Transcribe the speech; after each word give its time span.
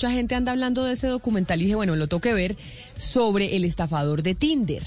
Mucha 0.00 0.12
gente 0.12 0.34
anda 0.34 0.52
hablando 0.52 0.84
de 0.84 0.94
ese 0.94 1.08
documental 1.08 1.60
y 1.60 1.64
dije, 1.64 1.74
bueno, 1.74 1.94
lo 1.94 2.08
tengo 2.08 2.22
que 2.22 2.32
ver 2.32 2.56
sobre 2.96 3.54
el 3.56 3.66
estafador 3.66 4.22
de 4.22 4.34
Tinder. 4.34 4.82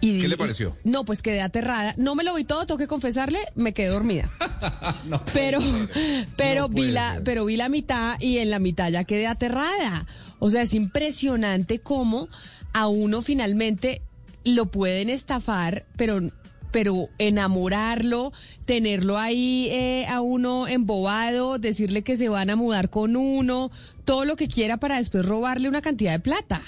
Y, 0.00 0.20
¿Qué 0.20 0.28
le 0.28 0.36
pareció? 0.36 0.76
No, 0.84 1.04
pues 1.04 1.20
quedé 1.20 1.40
aterrada. 1.40 1.94
No 1.96 2.14
me 2.14 2.22
lo 2.22 2.32
vi 2.36 2.44
todo, 2.44 2.64
tengo 2.64 2.78
que 2.78 2.86
confesarle, 2.86 3.40
me 3.56 3.72
quedé 3.72 3.88
dormida. 3.88 4.30
No 5.04 5.24
pero, 5.34 5.58
pero 6.36 6.68
No 6.68 6.68
vi 6.68 6.92
la, 6.92 7.14
ser. 7.14 7.24
pero 7.24 7.44
vi 7.44 7.56
la 7.56 7.68
mitad 7.68 8.20
y 8.20 8.38
en 8.38 8.50
la 8.50 8.60
mitad 8.60 8.88
ya 8.92 9.02
quedé 9.02 9.26
aterrada. 9.26 10.06
O 10.38 10.48
sea, 10.48 10.62
es 10.62 10.74
impresionante 10.74 11.80
cómo 11.80 12.28
a 12.72 12.86
uno 12.86 13.22
finalmente 13.22 14.00
lo 14.44 14.66
pueden 14.66 15.10
estafar, 15.10 15.86
pero 15.96 16.20
pero 16.70 17.08
enamorarlo, 17.18 18.32
tenerlo 18.64 19.18
ahí 19.18 19.68
eh, 19.70 20.06
a 20.08 20.20
uno 20.20 20.68
embobado, 20.68 21.58
decirle 21.58 22.02
que 22.02 22.16
se 22.16 22.28
van 22.28 22.50
a 22.50 22.56
mudar 22.56 22.90
con 22.90 23.16
uno, 23.16 23.70
todo 24.04 24.24
lo 24.24 24.36
que 24.36 24.48
quiera 24.48 24.78
para 24.78 24.96
después 24.96 25.24
robarle 25.24 25.68
una 25.68 25.82
cantidad 25.82 26.12
de 26.12 26.20
plata. 26.20 26.62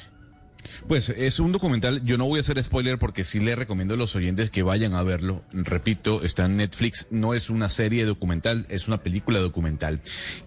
Pues 0.88 1.08
es 1.08 1.38
un 1.40 1.52
documental, 1.52 2.04
yo 2.04 2.18
no 2.18 2.26
voy 2.26 2.38
a 2.38 2.40
hacer 2.40 2.62
spoiler 2.62 2.98
porque 2.98 3.24
sí 3.24 3.40
le 3.40 3.56
recomiendo 3.56 3.94
a 3.94 3.96
los 3.96 4.14
oyentes 4.16 4.50
que 4.50 4.62
vayan 4.62 4.94
a 4.94 5.02
verlo. 5.02 5.42
Repito, 5.52 6.22
está 6.22 6.46
en 6.46 6.56
Netflix, 6.56 7.06
no 7.10 7.34
es 7.34 7.50
una 7.50 7.68
serie 7.68 8.04
documental, 8.04 8.66
es 8.68 8.88
una 8.88 9.02
película 9.02 9.40
documental 9.40 10.00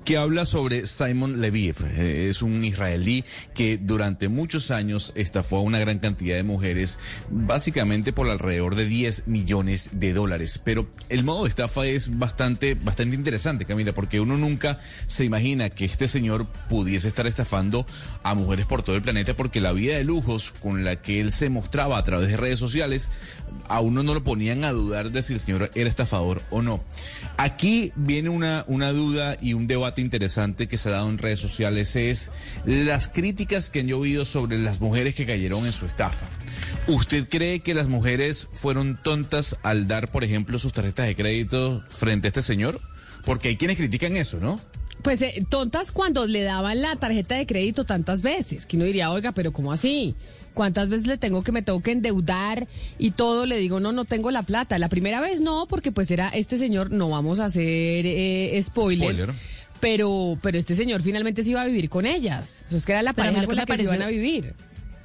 que 0.03 0.17
habla 0.17 0.45
sobre 0.45 0.87
Simon 0.87 1.41
Leviev. 1.41 1.75
Eh, 1.95 2.27
Es 2.29 2.41
un 2.41 2.63
israelí 2.63 3.23
que 3.53 3.77
durante 3.77 4.29
muchos 4.29 4.71
años 4.71 5.13
estafó 5.15 5.57
a 5.57 5.61
una 5.61 5.79
gran 5.79 5.99
cantidad 5.99 6.35
de 6.35 6.43
mujeres, 6.43 6.99
básicamente 7.29 8.13
por 8.13 8.29
alrededor 8.29 8.75
de 8.75 8.85
10 8.85 9.27
millones 9.27 9.89
de 9.93 10.13
dólares. 10.13 10.59
Pero 10.63 10.87
el 11.09 11.23
modo 11.23 11.43
de 11.43 11.49
estafa 11.49 11.85
es 11.85 12.17
bastante, 12.17 12.75
bastante 12.75 13.15
interesante, 13.15 13.65
Camila, 13.65 13.93
porque 13.93 14.19
uno 14.19 14.37
nunca 14.37 14.79
se 15.07 15.25
imagina 15.25 15.69
que 15.69 15.85
este 15.85 16.07
señor 16.07 16.47
pudiese 16.69 17.07
estar 17.07 17.27
estafando 17.27 17.85
a 18.23 18.33
mujeres 18.33 18.65
por 18.65 18.83
todo 18.83 18.95
el 18.95 19.01
planeta 19.01 19.33
porque 19.33 19.59
la 19.59 19.71
vida 19.71 19.97
de 19.97 20.03
lujos 20.05 20.53
con 20.61 20.83
la 20.83 21.01
que 21.01 21.19
él 21.19 21.31
se 21.31 21.49
mostraba 21.49 21.97
a 21.97 22.03
través 22.03 22.29
de 22.29 22.37
redes 22.37 22.59
sociales, 22.59 23.09
a 23.67 23.79
uno 23.79 24.03
no 24.03 24.13
lo 24.13 24.23
ponían 24.23 24.63
a 24.63 24.71
dudar 24.71 25.11
de 25.11 25.23
si 25.23 25.33
el 25.33 25.39
señor 25.39 25.71
era 25.75 25.89
estafador 25.89 26.41
o 26.49 26.61
no. 26.61 26.83
Aquí 27.37 27.91
viene 27.95 28.29
una, 28.29 28.63
una 28.67 28.91
duda 28.91 29.37
y 29.41 29.53
un 29.53 29.67
debate 29.67 30.01
interesante 30.01 30.67
que 30.67 30.77
se 30.77 30.89
ha 30.89 30.93
dado 30.93 31.09
en 31.09 31.17
redes 31.17 31.39
sociales, 31.39 31.95
es 31.95 32.31
las 32.65 33.07
críticas 33.07 33.69
que 33.69 33.81
han 33.81 33.87
llovido 33.87 34.25
sobre 34.25 34.59
las 34.59 34.81
mujeres 34.81 35.15
que 35.15 35.25
cayeron 35.25 35.65
en 35.65 35.71
su 35.71 35.85
estafa. 35.85 36.27
¿Usted 36.87 37.27
cree 37.27 37.61
que 37.61 37.73
las 37.73 37.87
mujeres 37.87 38.47
fueron 38.53 38.99
tontas 39.01 39.57
al 39.63 39.87
dar, 39.87 40.11
por 40.11 40.23
ejemplo, 40.23 40.59
sus 40.59 40.73
tarjetas 40.73 41.07
de 41.07 41.15
crédito 41.15 41.83
frente 41.89 42.27
a 42.27 42.29
este 42.29 42.41
señor? 42.41 42.79
Porque 43.23 43.49
hay 43.49 43.57
quienes 43.57 43.77
critican 43.77 44.15
eso, 44.15 44.39
¿no? 44.39 44.61
Pues 45.05 45.21
eh, 45.21 45.45
tontas 45.47 45.91
cuando 45.91 46.25
le 46.25 46.41
daban 46.41 46.81
la 46.81 46.95
tarjeta 46.95 47.35
de 47.35 47.45
crédito 47.45 47.83
tantas 47.83 48.23
veces, 48.23 48.65
que 48.65 48.75
uno 48.75 48.85
diría, 48.85 49.11
oiga, 49.11 49.33
pero 49.33 49.53
¿cómo 49.53 49.71
así? 49.71 50.15
¿Cuántas 50.55 50.89
veces 50.89 51.05
le 51.05 51.19
tengo 51.19 51.43
que 51.43 51.51
me 51.51 51.61
tengo 51.61 51.79
que 51.79 51.91
endeudar 51.91 52.67
y 52.97 53.11
todo? 53.11 53.45
Le 53.45 53.57
digo, 53.57 53.79
no, 53.79 53.91
no 53.91 54.05
tengo 54.05 54.31
la 54.31 54.41
plata. 54.41 54.79
La 54.79 54.89
primera 54.89 55.21
vez 55.21 55.41
no, 55.41 55.67
porque 55.67 55.91
pues 55.91 56.09
era 56.09 56.29
este 56.29 56.57
señor, 56.57 56.89
no 56.89 57.07
vamos 57.07 57.39
a 57.39 57.45
hacer 57.45 58.07
eh, 58.07 58.59
spoiler. 58.63 59.13
Spoiler. 59.13 59.35
Pero, 59.79 60.39
pero 60.41 60.57
este 60.57 60.73
señor 60.73 61.03
finalmente 61.03 61.43
se 61.43 61.51
iba 61.51 61.61
a 61.61 61.67
vivir 61.67 61.87
con 61.87 62.07
ellas. 62.07 62.63
Eso 62.67 62.77
es 62.77 62.83
que 62.83 62.93
era 62.93 63.03
la 63.03 63.13
Pero 63.13 63.25
pareja 63.25 63.41
lo 63.41 63.47
con 63.47 63.55
que 63.57 63.61
la 63.61 63.65
que 63.67 63.77
se 63.77 63.83
iban 63.83 64.01
a 64.01 64.07
vivir. 64.07 64.55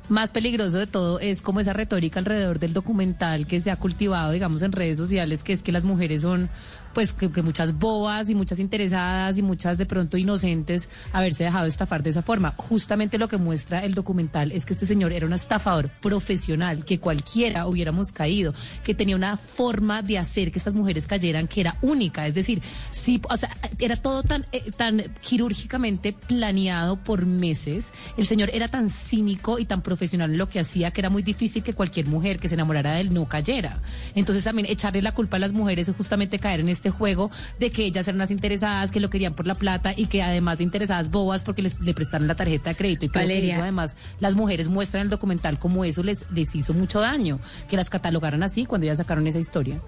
Más 0.08 0.32
peligroso 0.32 0.78
de 0.78 0.86
todo 0.86 1.20
es 1.20 1.42
como 1.42 1.60
esa 1.60 1.72
retórica 1.72 2.18
alrededor 2.20 2.58
del 2.58 2.72
documental 2.72 3.46
que 3.46 3.60
se 3.60 3.70
ha 3.70 3.76
cultivado, 3.76 4.32
digamos, 4.32 4.62
en 4.62 4.72
redes 4.72 4.96
sociales, 4.96 5.44
que 5.44 5.52
es 5.52 5.62
que 5.62 5.70
las 5.70 5.84
mujeres 5.84 6.22
son, 6.22 6.48
pues, 6.94 7.12
que, 7.12 7.28
muchas 7.42 7.78
bobas 7.78 8.28
y 8.28 8.34
muchas 8.34 8.58
interesadas 8.58 9.38
y 9.38 9.42
muchas 9.42 9.78
de 9.78 9.86
pronto 9.86 10.16
inocentes 10.16 10.88
haberse 11.12 11.44
dejado 11.44 11.66
estafar 11.66 12.02
de 12.02 12.10
esa 12.10 12.22
forma. 12.22 12.54
Justamente 12.56 13.18
lo 13.18 13.28
que 13.28 13.36
muestra 13.36 13.84
el 13.84 13.94
documental 13.94 14.52
es 14.52 14.66
que 14.66 14.74
este 14.74 14.86
señor 14.86 15.12
era 15.12 15.26
un 15.26 15.32
estafador 15.32 15.88
profesional, 16.00 16.84
que 16.84 16.98
cualquiera 16.98 17.66
hubiéramos 17.66 18.12
caído, 18.12 18.54
que 18.84 18.94
tenía 18.94 19.16
una 19.16 19.36
forma 19.36 20.02
de 20.02 20.18
hacer 20.18 20.52
que 20.52 20.58
estas 20.58 20.74
mujeres 20.74 21.06
cayeran 21.06 21.48
que 21.48 21.60
era 21.60 21.76
única. 21.82 22.26
Es 22.26 22.34
decir, 22.34 22.62
sí, 22.90 23.20
o 23.28 23.36
sea, 23.36 23.56
era 23.78 23.96
todo 23.96 24.22
tan, 24.22 24.44
eh, 24.52 24.70
tan 24.76 25.02
quirúrgicamente 25.20 26.12
planeado 26.12 26.96
por 26.96 27.26
meses. 27.26 27.88
El 28.16 28.26
señor 28.26 28.50
era 28.52 28.68
tan 28.68 28.90
cínico 28.90 29.58
y 29.58 29.64
tan 29.64 29.82
profesional 29.82 30.30
en 30.30 30.38
lo 30.38 30.48
que 30.48 30.60
hacía 30.60 30.90
que 30.90 31.00
era 31.00 31.10
muy 31.10 31.22
difícil 31.22 31.62
que 31.62 31.74
cualquier 31.74 32.06
mujer 32.06 32.38
que 32.38 32.48
se 32.48 32.54
enamorara 32.54 32.94
de 32.94 33.00
él 33.00 33.12
no 33.12 33.26
cayera. 33.26 33.80
Entonces 34.14 34.44
también 34.44 34.66
echarle 34.70 35.02
la 35.02 35.12
culpa 35.12 35.36
a 35.36 35.40
las 35.40 35.52
mujeres 35.52 35.88
es 35.88 35.96
justamente 35.96 36.38
caer 36.38 36.60
en 36.60 36.68
este 36.68 36.79
juego 36.88 37.30
de 37.58 37.70
que 37.70 37.84
ellas 37.84 38.08
eran 38.08 38.18
las 38.18 38.30
interesadas, 38.30 38.90
que 38.90 39.00
lo 39.00 39.10
querían 39.10 39.34
por 39.34 39.46
la 39.46 39.54
plata 39.54 39.92
y 39.94 40.06
que 40.06 40.22
además 40.22 40.58
de 40.58 40.64
interesadas 40.64 41.10
bobas 41.10 41.44
porque 41.44 41.60
les, 41.60 41.78
le 41.80 41.92
prestaron 41.92 42.26
la 42.26 42.36
tarjeta 42.36 42.70
de 42.70 42.76
crédito. 42.76 43.04
Y 43.04 43.08
creo 43.10 43.26
que 43.26 43.50
eso 43.50 43.60
además 43.60 43.96
las 44.20 44.34
mujeres 44.34 44.70
muestran 44.70 45.02
en 45.02 45.06
el 45.06 45.10
documental 45.10 45.58
como 45.58 45.84
eso 45.84 46.02
les, 46.02 46.24
les 46.30 46.54
hizo 46.54 46.72
mucho 46.72 47.00
daño, 47.00 47.40
que 47.68 47.76
las 47.76 47.90
catalogaran 47.90 48.42
así 48.42 48.64
cuando 48.64 48.86
ya 48.86 48.96
sacaron 48.96 49.26
esa 49.26 49.38
historia. 49.38 49.80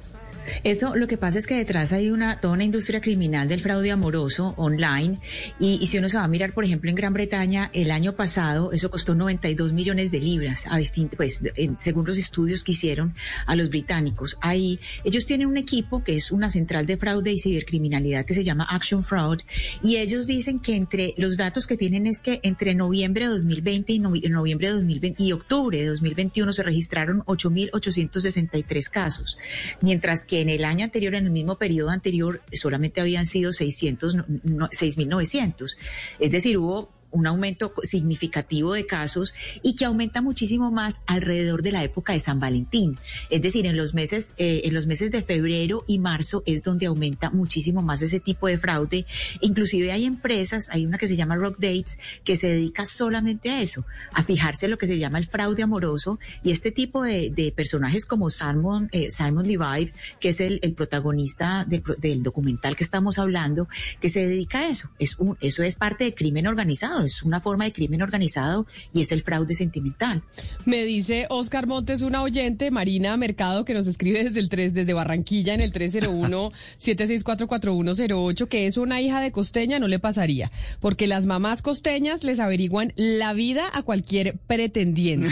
Eso 0.65 0.95
lo 0.97 1.07
que 1.07 1.17
pasa 1.17 1.39
es 1.39 1.47
que 1.47 1.55
detrás 1.57 1.93
hay 1.93 2.11
una 2.11 2.41
toda 2.41 2.55
una 2.55 2.65
industria 2.65 3.01
criminal 3.01 3.49
del 3.49 3.61
fraude 3.61 3.91
amoroso 3.91 4.55
online. 4.57 5.19
Y, 5.61 5.79
y 5.81 5.87
si 5.87 5.99
uno 5.99 6.09
se 6.09 6.17
va 6.17 6.25
a 6.25 6.29
mirar, 6.29 6.53
por 6.53 6.65
ejemplo, 6.65 6.91
en 6.91 6.97
Gran 6.97 7.13
Bretaña 7.13 7.71
el 7.73 7.91
año 7.91 8.13
pasado 8.15 8.73
eso 8.73 8.91
costó 8.91 9.15
92 9.15 9.73
millones 9.73 10.11
de 10.11 10.21
libras 10.21 10.67
a 10.67 10.79
distin- 10.79 11.11
pues 11.17 11.41
según 11.81 12.07
los 12.07 12.19
estudios 12.19 12.65
que 12.65 12.73
hicieron 12.73 13.15
a 13.47 13.57
los 13.57 13.69
británicos. 13.69 14.37
Ahí 14.41 14.79
ellos 15.05 15.27
tienen 15.27 15.47
un 15.47 15.57
equipo 15.57 16.03
que 16.05 16.17
es 16.17 16.33
una 16.33 16.51
central 16.51 16.87
de 16.87 16.97
fraude 16.97 17.33
y 17.33 17.39
cibercriminalidad 17.39 18.25
que 18.25 18.35
se 18.35 18.45
llama 18.45 18.67
Action 18.71 19.05
Fraud. 19.05 19.41
Y 19.83 19.97
ellos 19.97 20.27
dicen 20.27 20.59
que 20.61 20.77
entre 20.77 21.15
los 21.17 21.37
datos 21.37 21.67
que 21.67 21.77
tienen 21.77 22.07
es 22.07 22.21
que 22.21 22.41
entre 22.43 22.75
noviembre 22.75 23.25
de 23.27 23.31
2020 23.33 23.93
y 23.93 24.01
novi- 24.01 24.29
noviembre 24.31 24.69
de 24.69 24.75
2020 24.75 25.23
y 25.23 25.33
octubre 25.33 25.79
de 25.81 25.87
2021 25.87 26.53
se 26.53 26.63
registraron 26.63 27.21
8.863 27.27 28.89
casos, 28.91 29.39
mientras 29.81 30.25
que 30.25 30.32
en 30.41 30.49
el 30.49 30.65
año 30.65 30.85
anterior, 30.85 31.15
en 31.15 31.27
el 31.27 31.31
mismo 31.31 31.59
periodo 31.59 31.91
anterior, 31.91 32.41
solamente 32.53 33.01
habían 33.01 33.27
sido 33.27 33.53
600, 33.53 34.15
no- 34.15 34.25
no- 34.45 34.69
6.900. 34.71 35.77
Es 36.19 36.31
decir, 36.33 36.59
hubo 36.59 36.91
un 37.13 37.27
aumento 37.27 37.73
significativo 37.83 38.73
de 38.73 38.87
casos 38.87 39.35
y 39.63 39.77
que 39.77 39.85
aumenta 39.85 40.23
muchísimo 40.23 40.71
más 40.71 41.01
alrededor 41.07 41.63
de 41.63 41.73
la 41.73 41.85
época 41.85 42.13
de 42.13 42.21
San 42.21 42.41
Valentín. 42.41 42.99
Es 43.31 43.43
decir, 43.43 43.67
en 43.67 43.77
los 43.77 43.95
meses, 43.95 44.35
eh, 44.39 44.63
en 44.65 44.75
los 44.75 44.87
meses 44.87 45.11
de 45.11 45.23
febrero 45.23 45.85
y 45.87 45.99
marzo 45.99 46.43
es 46.47 46.63
donde 46.63 46.87
aumenta 46.87 47.31
muchísimo 47.31 47.83
más 47.83 48.03
ese 48.03 48.21
tipo 48.21 48.47
de 48.49 48.59
fraude. 48.59 49.07
Inclusive 49.41 49.93
hay 49.93 50.05
empresas, 50.05 50.69
hay 50.71 50.87
una 50.87 50.99
que 50.99 51.09
se 51.09 51.17
llama 51.17 51.37
Rock 51.37 51.59
Dates, 51.59 51.99
que 52.25 52.37
se 52.37 52.49
dedica 52.49 52.85
solamente 52.85 53.51
a 53.51 53.61
eso, 53.61 53.85
a 54.13 54.25
fijarse 54.25 54.67
en 54.67 54.73
lo 54.73 54.79
que 54.79 54.87
se 54.87 54.99
llama 54.99 55.19
el 55.19 55.27
fraude 55.27 55.63
amoroso 55.63 56.19
y 56.43 56.51
este 56.51 56.73
tipo 56.73 57.03
de, 57.03 57.53
personajes 57.55 58.07
como 58.07 58.31
Simon, 58.31 58.89
eh, 58.93 59.11
Simon 59.11 59.47
Levi, 59.47 59.93
que 60.21 60.31
es 60.31 60.41
el, 60.41 60.61
protagonista 60.75 61.67
del, 61.67 61.83
del 61.99 62.23
documental 62.23 62.77
que 62.77 62.85
estamos 62.85 63.19
hablando, 63.19 63.69
que 64.01 64.09
se 64.09 64.27
dedica 64.27 64.61
a 64.61 64.69
eso. 64.69 64.91
Es 64.99 65.19
un, 65.19 65.37
eso 65.41 65.63
es 65.63 65.75
parte 65.75 66.05
de 66.05 66.15
crimen 66.15 66.47
organizado, 66.47 67.02
es 67.05 67.23
una 67.23 67.41
forma 67.41 67.65
de 67.65 67.73
crimen 67.73 68.03
organizado 68.03 68.67
y 68.93 69.01
es 69.03 69.13
el 69.13 69.23
fraude 69.23 69.55
sentimental. 69.55 70.23
Me 70.65 70.85
dice 70.85 71.27
Oscar 71.31 71.67
Montes, 71.67 72.03
una 72.03 72.23
oyente, 72.23 72.71
Marina 72.71 73.17
Mercado, 73.17 73.65
que 73.65 73.75
nos 73.75 73.87
escribe 73.87 74.25
desde 74.25 74.41
el 74.41 74.49
3, 74.49 74.75
desde 74.75 74.93
Barranquilla, 74.95 75.55
en 75.55 75.61
el 75.61 75.73
301-7644108, 75.73 78.49
que 78.49 78.67
es 78.67 78.77
una 78.77 79.01
hija 79.01 79.21
de 79.21 79.33
costeña, 79.33 79.79
no 79.79 79.89
le 79.89 79.99
pasaría. 79.99 80.51
Porque 80.81 81.07
las 81.07 81.27
mamás 81.27 81.63
costeñas 81.63 82.25
les 82.25 82.41
averiguan 82.41 82.93
la 82.97 83.33
vida 83.33 83.65
a 83.73 83.83
cualquier 83.83 84.39
pretendiente. 84.47 85.31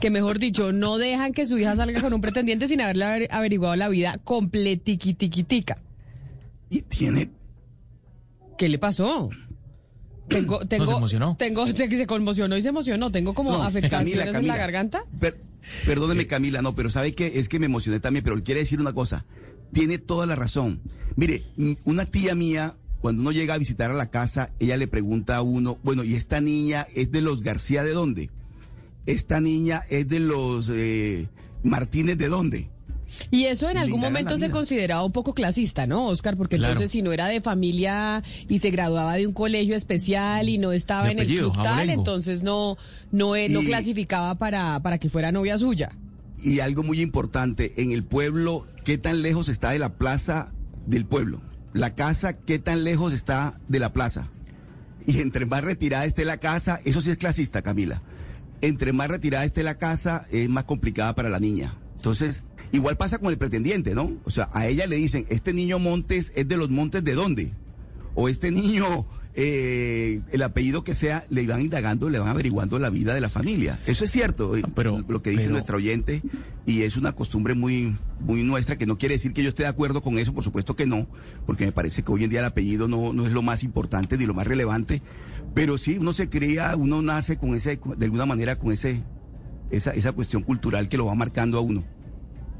que 0.00 0.10
mejor 0.10 0.38
dicho, 0.38 0.72
no 0.72 0.98
dejan 0.98 1.32
que 1.32 1.46
su 1.46 1.58
hija 1.58 1.76
salga 1.76 2.00
con 2.00 2.14
un 2.14 2.20
pretendiente 2.20 2.68
sin 2.68 2.80
haberle 2.80 3.04
aver- 3.04 3.28
averiguado 3.30 3.76
la 3.76 3.88
vida 3.88 4.18
completiquitiquitica. 4.24 5.80
Y 6.70 6.82
tiene 6.82 7.30
¿Qué 8.56 8.68
le 8.68 8.78
pasó? 8.78 9.30
Tengo, 10.28 10.60
tengo, 10.66 10.86
se 10.86 10.92
emocionó. 10.92 11.36
Tengo, 11.38 11.66
se, 11.74 11.74
se 11.88 12.06
conmocionó 12.06 12.56
y 12.56 12.62
se 12.62 12.68
emocionó. 12.68 13.10
Tengo 13.12 13.34
como 13.34 13.52
No, 13.52 13.62
afectaciones 13.62 14.26
Camila, 14.26 14.38
en 14.38 14.46
la 14.46 14.56
garganta. 14.56 15.04
Per- 15.20 15.40
perdóneme, 15.86 16.26
Camila, 16.26 16.62
no, 16.62 16.74
pero 16.74 16.90
¿sabe 16.90 17.14
qué? 17.14 17.32
Es 17.38 17.48
que 17.48 17.58
me 17.58 17.66
emocioné 17.66 18.00
también, 18.00 18.24
pero 18.24 18.42
quiere 18.42 18.60
decir 18.60 18.80
una 18.80 18.92
cosa. 18.92 19.24
Tiene 19.72 19.98
toda 19.98 20.26
la 20.26 20.36
razón. 20.36 20.80
Mire, 21.16 21.44
una 21.84 22.04
tía 22.06 22.34
mía 22.34 22.76
cuando 23.00 23.20
uno 23.20 23.32
llega 23.32 23.52
a 23.54 23.58
visitar 23.58 23.90
a 23.90 23.94
la 23.94 24.10
casa, 24.10 24.50
ella 24.60 24.78
le 24.78 24.88
pregunta 24.88 25.36
a 25.36 25.42
uno, 25.42 25.78
bueno, 25.82 26.04
¿y 26.04 26.14
esta 26.14 26.40
niña 26.40 26.86
es 26.94 27.10
de 27.10 27.20
los 27.20 27.42
García 27.42 27.84
de 27.84 27.92
dónde? 27.92 28.30
¿Esta 29.04 29.40
niña 29.40 29.82
es 29.90 30.08
de 30.08 30.20
los 30.20 30.70
eh, 30.72 31.28
Martínez 31.62 32.16
de 32.16 32.28
dónde? 32.28 32.70
Y 33.30 33.44
eso 33.44 33.70
en 33.70 33.76
algún 33.78 34.00
momento 34.00 34.38
se 34.38 34.50
consideraba 34.50 35.04
un 35.04 35.12
poco 35.12 35.34
clasista, 35.34 35.86
¿no, 35.86 36.06
Oscar? 36.06 36.36
Porque 36.36 36.56
Claro. 36.56 36.72
entonces 36.72 36.90
si 36.90 37.02
no 37.02 37.12
era 37.12 37.28
de 37.28 37.40
familia 37.40 38.22
y 38.48 38.58
se 38.58 38.70
graduaba 38.70 39.14
de 39.16 39.26
un 39.26 39.32
colegio 39.32 39.76
especial 39.76 40.48
y 40.48 40.58
no 40.58 40.72
estaba 40.72 41.06
De 41.06 41.12
en 41.12 41.18
el 41.20 41.26
club 41.26 41.54
tal, 41.62 41.90
entonces 41.90 42.42
no 42.42 42.76
no, 43.12 43.36
eh, 43.36 43.48
no 43.48 43.62
Y- 43.62 43.66
clasificaba 43.66 44.34
para, 44.36 44.80
para 44.82 44.98
que 44.98 45.08
fuera 45.08 45.30
novia 45.32 45.58
suya. 45.58 45.92
Y 46.42 46.60
algo 46.60 46.82
muy 46.82 47.00
importante, 47.00 47.74
en 47.80 47.92
el 47.92 48.02
pueblo, 48.04 48.66
¿qué 48.84 48.98
tan 48.98 49.22
lejos 49.22 49.48
está 49.48 49.70
de 49.70 49.78
la 49.78 49.94
plaza 49.94 50.52
del 50.86 51.06
pueblo? 51.06 51.40
La 51.72 51.94
casa, 51.94 52.34
¿qué 52.34 52.58
tan 52.58 52.84
lejos 52.84 53.12
está 53.12 53.60
de 53.68 53.78
la 53.78 53.92
plaza? 53.92 54.28
Y 55.06 55.20
entre 55.20 55.46
más 55.46 55.62
retirada 55.62 56.04
esté 56.04 56.24
la 56.24 56.38
casa, 56.38 56.80
eso 56.84 57.00
sí 57.00 57.10
es 57.10 57.18
clasista, 57.18 57.62
Camila. 57.62 58.02
Entre 58.60 58.92
más 58.92 59.08
retirada 59.08 59.44
esté 59.44 59.62
la 59.62 59.74
casa, 59.76 60.26
es 60.32 60.48
más 60.48 60.64
complicada 60.64 61.14
para 61.14 61.28
la 61.28 61.38
niña. 61.40 61.74
Entonces, 61.96 62.46
igual 62.74 62.96
pasa 62.96 63.18
con 63.18 63.30
el 63.30 63.38
pretendiente, 63.38 63.94
¿no? 63.94 64.12
O 64.24 64.30
sea, 64.30 64.50
a 64.52 64.66
ella 64.66 64.86
le 64.86 64.96
dicen, 64.96 65.26
este 65.30 65.52
niño 65.52 65.78
Montes 65.78 66.32
es 66.36 66.46
de 66.48 66.56
los 66.56 66.70
Montes 66.70 67.04
de 67.04 67.14
dónde? 67.14 67.52
O 68.16 68.28
este 68.28 68.50
niño, 68.52 68.84
eh, 69.34 70.20
el 70.30 70.42
apellido 70.42 70.84
que 70.84 70.94
sea, 70.94 71.24
le 71.30 71.44
van 71.48 71.60
indagando, 71.62 72.08
le 72.08 72.20
van 72.20 72.28
averiguando 72.28 72.78
la 72.78 72.90
vida 72.90 73.12
de 73.12 73.20
la 73.20 73.28
familia. 73.28 73.80
Eso 73.86 74.04
es 74.04 74.12
cierto, 74.12 74.56
eh, 74.56 74.62
Ah, 74.64 74.70
pero- 74.74 75.04
lo 75.08 75.20
que 75.22 75.30
dice 75.30 75.44
pero- 75.44 75.54
nuestra 75.54 75.76
oyente, 75.76 76.22
y 76.64 76.82
es 76.82 76.96
una 76.96 77.12
costumbre 77.12 77.54
muy, 77.56 77.96
muy 78.20 78.44
nuestra, 78.44 78.76
que 78.78 78.86
no 78.86 78.98
quiere 78.98 79.16
decir 79.16 79.32
que 79.32 79.42
yo 79.42 79.48
esté 79.48 79.64
de 79.64 79.68
acuerdo 79.68 80.00
con 80.02 80.18
eso, 80.18 80.32
por 80.32 80.44
supuesto 80.44 80.76
que 80.76 80.86
no, 80.86 81.08
porque 81.46 81.66
me 81.66 81.72
parece 81.72 82.02
que 82.04 82.12
hoy 82.12 82.22
en 82.24 82.30
día 82.30 82.38
el 82.40 82.46
apellido 82.46 82.86
no, 82.86 83.12
no 83.12 83.26
es 83.26 83.32
lo 83.32 83.42
más 83.42 83.64
importante 83.64 84.16
ni 84.16 84.26
lo 84.26 84.34
más 84.34 84.46
relevante, 84.46 85.02
pero 85.54 85.76
sí, 85.76 85.98
uno 85.98 86.12
se 86.12 86.28
cría, 86.28 86.76
uno 86.76 87.02
nace 87.02 87.36
con 87.36 87.54
ese, 87.56 87.80
de 87.96 88.04
alguna 88.06 88.26
manera 88.26 88.58
con 88.60 88.70
ese, 88.70 89.02
esa, 89.70 89.90
esa 89.92 90.12
cuestión 90.12 90.42
cultural 90.42 90.88
que 90.88 90.96
lo 90.98 91.06
va 91.06 91.16
marcando 91.16 91.58
a 91.58 91.62
uno. 91.62 91.84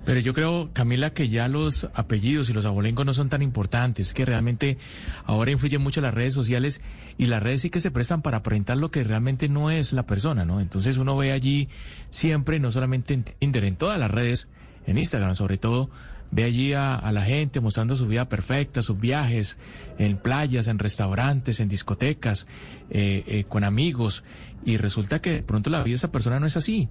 Pero 0.05 0.21
yo 0.21 0.35
creo, 0.35 0.71
Camila, 0.73 1.11
que 1.11 1.29
ya 1.29 1.49
los 1.49 1.89
apellidos 1.95 2.51
y 2.51 2.53
los 2.53 2.67
abolencos 2.67 3.06
no 3.06 3.15
son 3.15 3.31
tan 3.31 3.41
importantes, 3.41 4.12
que 4.12 4.27
realmente 4.27 4.77
ahora 5.25 5.51
influyen 5.51 5.83
mucho 5.83 6.03
las 6.03 6.12
redes 6.12 6.35
sociales 6.35 6.83
y 7.17 7.27
las 7.27 7.43
redes 7.43 7.62
sí 7.62 7.71
que 7.71 7.81
se 7.81 7.91
prestan 7.91 8.21
para 8.21 8.39
aparentar 8.39 8.77
lo 8.77 8.91
que 8.91 9.03
realmente 9.03 9.49
no 9.49 9.71
es 9.71 9.95
la 9.95 10.05
persona, 10.05 10.45
¿no? 10.45 10.61
Entonces 10.61 10.99
uno 10.99 11.17
ve 11.17 11.33
allí 11.33 11.69
siempre, 12.11 12.61
no 12.61 12.71
solamente 12.71 13.15
en 13.15 13.25
Tinder, 13.25 13.65
en 13.65 13.77
todas 13.77 13.99
las 13.99 14.11
redes, 14.11 14.49
en 14.87 14.99
Instagram 14.99 15.37
sobre 15.37 15.56
todo, 15.56 15.89
ve 16.34 16.42
allí 16.44 16.72
a, 16.72 16.96
a 16.96 17.12
la 17.12 17.22
gente 17.22 17.60
mostrando 17.60 17.94
su 17.94 18.08
vida 18.08 18.28
perfecta, 18.28 18.82
sus 18.82 18.98
viajes 18.98 19.58
en 19.98 20.16
playas, 20.16 20.66
en 20.66 20.81
restaurantes, 20.81 21.60
en 21.60 21.69
discotecas, 21.69 22.48
eh, 22.90 23.22
eh, 23.26 23.44
con 23.44 23.62
amigos. 23.62 24.25
Y 24.66 24.78
resulta 24.78 25.20
que 25.20 25.31
de 25.31 25.42
pronto 25.42 25.69
la 25.69 25.82
vida 25.82 25.92
de 25.92 25.96
esa 25.96 26.10
persona 26.10 26.40
no 26.40 26.46
es 26.46 26.56
así. 26.56 26.88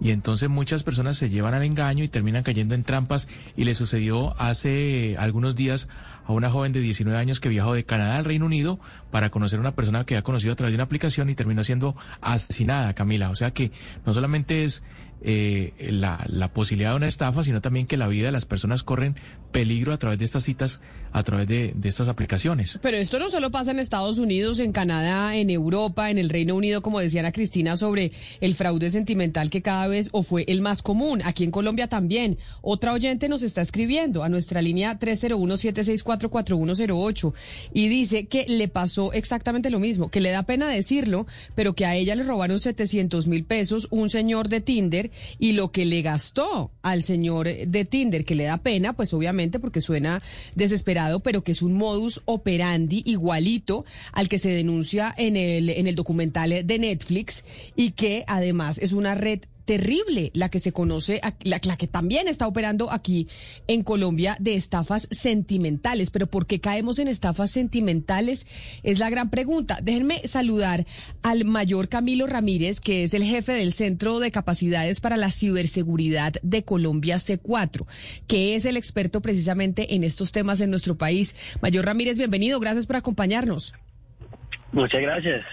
Y 0.00 0.10
entonces 0.10 0.50
muchas 0.50 0.82
personas 0.82 1.16
se 1.16 1.30
llevan 1.30 1.54
al 1.54 1.62
engaño 1.62 2.04
y 2.04 2.08
terminan 2.08 2.42
cayendo 2.42 2.74
en 2.74 2.84
trampas. 2.84 3.28
Y 3.56 3.64
le 3.64 3.74
sucedió 3.74 4.38
hace 4.38 5.16
algunos 5.18 5.56
días 5.56 5.88
a 6.26 6.32
una 6.32 6.50
joven 6.50 6.72
de 6.72 6.80
19 6.80 7.18
años 7.18 7.40
que 7.40 7.48
viajó 7.48 7.72
de 7.72 7.84
Canadá 7.84 8.18
al 8.18 8.26
Reino 8.26 8.44
Unido 8.44 8.78
para 9.10 9.30
conocer 9.30 9.58
a 9.58 9.60
una 9.60 9.74
persona 9.74 10.04
que 10.04 10.18
ha 10.18 10.22
conocido 10.22 10.52
a 10.52 10.56
través 10.56 10.72
de 10.72 10.76
una 10.76 10.84
aplicación 10.84 11.30
y 11.30 11.34
terminó 11.34 11.64
siendo 11.64 11.96
asesinada, 12.20 12.92
Camila. 12.92 13.30
O 13.30 13.34
sea 13.34 13.52
que 13.52 13.72
no 14.04 14.12
solamente 14.12 14.64
es 14.64 14.82
eh, 15.24 15.72
la, 15.90 16.24
la 16.28 16.52
posibilidad 16.52 16.90
de 16.90 16.96
una 16.96 17.06
estafa, 17.06 17.42
sino 17.42 17.60
también 17.60 17.86
que 17.86 17.96
la 17.96 18.08
vida 18.08 18.26
de 18.26 18.32
las 18.32 18.44
personas 18.44 18.82
corren 18.82 19.16
peligro 19.52 19.92
a 19.92 19.98
través 19.98 20.18
de 20.18 20.24
estas 20.24 20.44
citas, 20.44 20.80
a 21.12 21.22
través 21.22 21.46
de, 21.46 21.74
estas 21.84 22.08
aplicaciones. 22.08 22.80
Pero 22.82 22.96
esto 22.96 23.20
no 23.20 23.30
solo 23.30 23.52
pasa 23.52 23.70
en 23.70 23.78
Estados 23.78 24.18
Unidos, 24.18 24.58
en 24.58 24.72
Canadá, 24.72 25.36
en 25.36 25.48
Europa, 25.48 26.10
en 26.10 26.18
el 26.18 26.28
Reino 26.28 26.56
Unido, 26.56 26.82
como 26.82 26.98
decía 26.98 27.20
Ana 27.20 27.30
Cristina, 27.30 27.76
sobre 27.76 28.10
el 28.40 28.56
fraude 28.56 28.90
sentimental 28.90 29.48
que 29.48 29.62
cada 29.62 29.86
vez 29.86 30.08
o 30.10 30.24
fue 30.24 30.44
el 30.48 30.60
más 30.60 30.82
común. 30.82 31.22
Aquí 31.24 31.44
en 31.44 31.52
Colombia 31.52 31.86
también. 31.86 32.36
Otra 32.62 32.92
oyente 32.92 33.28
nos 33.28 33.42
está 33.42 33.60
escribiendo 33.60 34.24
a 34.24 34.28
nuestra 34.28 34.60
línea 34.60 34.98
301-764-4108 34.98 37.32
y 37.72 37.86
dice 37.86 38.26
que 38.26 38.44
le 38.48 38.66
pasó 38.66 39.12
exactamente 39.12 39.70
lo 39.70 39.78
mismo, 39.78 40.10
que 40.10 40.20
le 40.20 40.32
da 40.32 40.42
pena 40.42 40.68
decirlo, 40.68 41.28
pero 41.54 41.74
que 41.74 41.86
a 41.86 41.94
ella 41.94 42.16
le 42.16 42.24
robaron 42.24 42.58
700 42.58 43.28
mil 43.28 43.44
pesos 43.44 43.86
un 43.90 44.10
señor 44.10 44.48
de 44.48 44.60
Tinder 44.60 45.12
y 45.38 45.52
lo 45.52 45.70
que 45.72 45.84
le 45.84 46.02
gastó 46.02 46.70
al 46.82 47.02
señor 47.02 47.48
de 47.48 47.84
Tinder, 47.84 48.24
que 48.24 48.34
le 48.34 48.44
da 48.44 48.58
pena, 48.58 48.92
pues 48.94 49.12
obviamente 49.14 49.58
porque 49.58 49.80
suena 49.80 50.22
desesperado, 50.54 51.20
pero 51.20 51.42
que 51.42 51.52
es 51.52 51.62
un 51.62 51.74
modus 51.74 52.22
operandi 52.24 53.02
igualito 53.06 53.84
al 54.12 54.28
que 54.28 54.38
se 54.38 54.50
denuncia 54.50 55.14
en 55.16 55.36
el, 55.36 55.70
en 55.70 55.86
el 55.86 55.94
documental 55.94 56.66
de 56.66 56.78
Netflix 56.78 57.44
y 57.76 57.92
que 57.92 58.24
además 58.26 58.78
es 58.78 58.92
una 58.92 59.14
red 59.14 59.40
terrible 59.64 60.30
la 60.34 60.48
que 60.48 60.60
se 60.60 60.72
conoce, 60.72 61.20
la 61.42 61.58
que 61.58 61.86
también 61.86 62.28
está 62.28 62.46
operando 62.46 62.90
aquí 62.90 63.28
en 63.66 63.82
Colombia 63.82 64.36
de 64.40 64.54
estafas 64.54 65.08
sentimentales. 65.10 66.10
Pero 66.10 66.26
¿por 66.26 66.46
qué 66.46 66.60
caemos 66.60 66.98
en 66.98 67.08
estafas 67.08 67.50
sentimentales? 67.50 68.46
Es 68.82 68.98
la 68.98 69.10
gran 69.10 69.30
pregunta. 69.30 69.78
Déjenme 69.82 70.26
saludar 70.26 70.86
al 71.22 71.44
mayor 71.44 71.88
Camilo 71.88 72.26
Ramírez, 72.26 72.80
que 72.80 73.04
es 73.04 73.14
el 73.14 73.24
jefe 73.24 73.52
del 73.52 73.72
Centro 73.72 74.18
de 74.18 74.30
Capacidades 74.30 75.00
para 75.00 75.16
la 75.16 75.30
Ciberseguridad 75.30 76.34
de 76.42 76.64
Colombia 76.64 77.16
C4, 77.16 77.86
que 78.26 78.54
es 78.54 78.64
el 78.64 78.76
experto 78.76 79.22
precisamente 79.22 79.94
en 79.94 80.04
estos 80.04 80.32
temas 80.32 80.60
en 80.60 80.70
nuestro 80.70 80.96
país. 80.96 81.34
Mayor 81.60 81.86
Ramírez, 81.86 82.18
bienvenido. 82.18 82.60
Gracias 82.60 82.86
por 82.86 82.96
acompañarnos. 82.96 83.74
Muchas 84.72 85.00
gracias. 85.02 85.44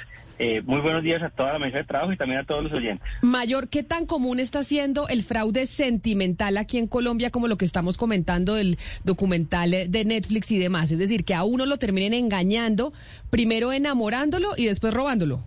Eh, 0.43 0.63
muy 0.65 0.81
buenos 0.81 1.03
días 1.03 1.21
a 1.21 1.29
toda 1.29 1.53
la 1.53 1.59
mesa 1.59 1.77
de 1.77 1.83
trabajo 1.83 2.11
y 2.13 2.17
también 2.17 2.39
a 2.39 2.43
todos 2.43 2.63
los 2.63 2.73
oyentes. 2.73 3.07
Mayor, 3.21 3.69
¿qué 3.69 3.83
tan 3.83 4.07
común 4.07 4.39
está 4.39 4.63
siendo 4.63 5.07
el 5.07 5.21
fraude 5.21 5.67
sentimental 5.67 6.57
aquí 6.57 6.79
en 6.79 6.87
Colombia 6.87 7.29
como 7.29 7.47
lo 7.47 7.57
que 7.57 7.65
estamos 7.65 7.95
comentando 7.95 8.55
del 8.55 8.79
documental 9.03 9.69
de 9.69 10.03
Netflix 10.03 10.49
y 10.49 10.57
demás? 10.57 10.91
Es 10.91 10.97
decir, 10.97 11.25
que 11.25 11.35
a 11.35 11.43
uno 11.43 11.67
lo 11.67 11.77
terminen 11.77 12.15
engañando, 12.15 12.91
primero 13.29 13.71
enamorándolo 13.71 14.53
y 14.57 14.65
después 14.65 14.95
robándolo. 14.95 15.43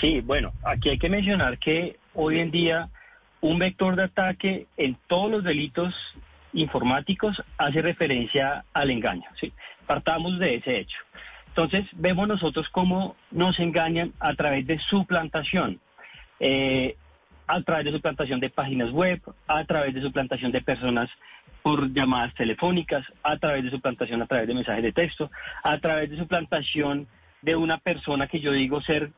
Sí, 0.00 0.20
bueno, 0.22 0.52
aquí 0.64 0.88
hay 0.88 0.98
que 0.98 1.08
mencionar 1.08 1.56
que 1.60 2.00
hoy 2.14 2.40
en 2.40 2.50
día 2.50 2.88
un 3.42 3.60
vector 3.60 3.94
de 3.94 4.02
ataque 4.02 4.66
en 4.76 4.96
todos 5.06 5.30
los 5.30 5.44
delitos 5.44 5.94
informáticos 6.52 7.40
hace 7.58 7.80
referencia 7.80 8.64
al 8.72 8.90
engaño. 8.90 9.28
¿sí? 9.40 9.52
Partamos 9.86 10.40
de 10.40 10.56
ese 10.56 10.80
hecho. 10.80 10.98
Entonces, 11.52 11.86
vemos 11.92 12.26
nosotros 12.26 12.66
cómo 12.70 13.14
nos 13.30 13.58
engañan 13.60 14.14
a 14.20 14.34
través 14.34 14.66
de 14.66 14.78
suplantación. 14.78 15.80
Eh, 16.40 16.96
a 17.46 17.60
través 17.60 17.84
de 17.84 17.92
suplantación 17.92 18.40
de 18.40 18.48
páginas 18.48 18.90
web, 18.90 19.20
a 19.46 19.64
través 19.64 19.94
de 19.94 20.00
suplantación 20.00 20.50
de 20.50 20.62
personas 20.62 21.10
por 21.62 21.92
llamadas 21.92 22.34
telefónicas, 22.34 23.04
a 23.22 23.36
través 23.36 23.64
de 23.64 23.70
suplantación 23.70 24.22
a 24.22 24.26
través 24.26 24.48
de 24.48 24.54
mensajes 24.54 24.82
de 24.82 24.92
texto, 24.92 25.30
a 25.62 25.78
través 25.78 26.08
de 26.10 26.16
suplantación 26.16 27.06
de 27.42 27.54
una 27.54 27.76
persona 27.76 28.26
que 28.26 28.40
yo 28.40 28.52
digo 28.52 28.80
ser 28.80 29.12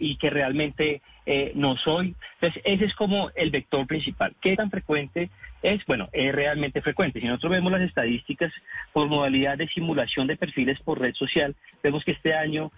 y 0.00 0.16
que 0.16 0.30
realmente 0.30 1.02
eh, 1.24 1.52
no 1.54 1.76
soy. 1.76 2.14
Entonces, 2.34 2.62
ese 2.64 2.84
es 2.84 2.94
como 2.94 3.30
el 3.34 3.50
vector 3.50 3.86
principal. 3.86 4.34
¿Qué 4.40 4.54
tan 4.56 4.70
frecuente 4.70 5.30
es? 5.62 5.84
Bueno, 5.86 6.08
es 6.12 6.32
realmente 6.32 6.80
frecuente. 6.82 7.20
Si 7.20 7.26
nosotros 7.26 7.52
vemos 7.52 7.72
las 7.72 7.82
estadísticas 7.82 8.52
por 8.92 9.08
modalidad 9.08 9.58
de 9.58 9.68
simulación 9.68 10.26
de 10.26 10.36
perfiles 10.36 10.80
por 10.80 11.00
red 11.00 11.14
social, 11.14 11.56
vemos 11.82 12.04
que 12.04 12.12
este 12.12 12.34
año 12.34 12.70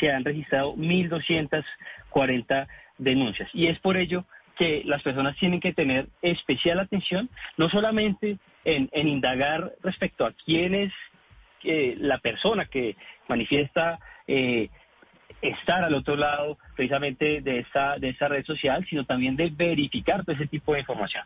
se 0.00 0.10
han 0.10 0.24
registrado 0.24 0.74
1.240 0.76 2.66
denuncias. 2.98 3.50
Y 3.52 3.66
es 3.66 3.78
por 3.78 3.96
ello 3.96 4.24
que 4.56 4.82
las 4.84 5.02
personas 5.02 5.36
tienen 5.36 5.60
que 5.60 5.72
tener 5.72 6.08
especial 6.22 6.78
atención, 6.78 7.28
no 7.56 7.68
solamente 7.68 8.38
en, 8.64 8.88
en 8.92 9.08
indagar 9.08 9.74
respecto 9.82 10.24
a 10.24 10.32
quién 10.32 10.74
es 10.74 10.92
eh, 11.64 11.96
la 11.98 12.18
persona 12.18 12.66
que 12.66 12.94
manifiesta 13.26 13.98
eh, 14.26 14.68
estar 15.42 15.84
al 15.84 15.94
otro 15.94 16.16
lado 16.16 16.58
precisamente 16.74 17.40
de 17.40 17.60
esta, 17.60 17.98
de 17.98 18.10
esta 18.10 18.28
red 18.28 18.44
social, 18.44 18.86
sino 18.88 19.04
también 19.04 19.36
de 19.36 19.50
verificar 19.50 20.24
todo 20.24 20.34
ese 20.34 20.46
tipo 20.46 20.72
de 20.72 20.80
información. 20.80 21.24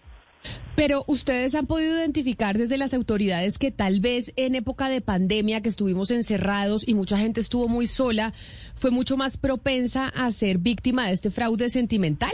Pero 0.76 1.04
ustedes 1.08 1.54
han 1.56 1.66
podido 1.66 1.96
identificar 1.96 2.56
desde 2.56 2.76
las 2.76 2.94
autoridades 2.94 3.58
que 3.58 3.72
tal 3.72 4.00
vez 4.00 4.32
en 4.36 4.54
época 4.54 4.88
de 4.88 5.00
pandemia 5.00 5.60
que 5.60 5.68
estuvimos 5.68 6.10
encerrados 6.10 6.86
y 6.86 6.94
mucha 6.94 7.18
gente 7.18 7.40
estuvo 7.40 7.68
muy 7.68 7.88
sola, 7.88 8.32
fue 8.76 8.90
mucho 8.90 9.16
más 9.16 9.36
propensa 9.36 10.08
a 10.08 10.30
ser 10.30 10.58
víctima 10.58 11.06
de 11.06 11.14
este 11.14 11.30
fraude 11.30 11.68
sentimental 11.68 12.32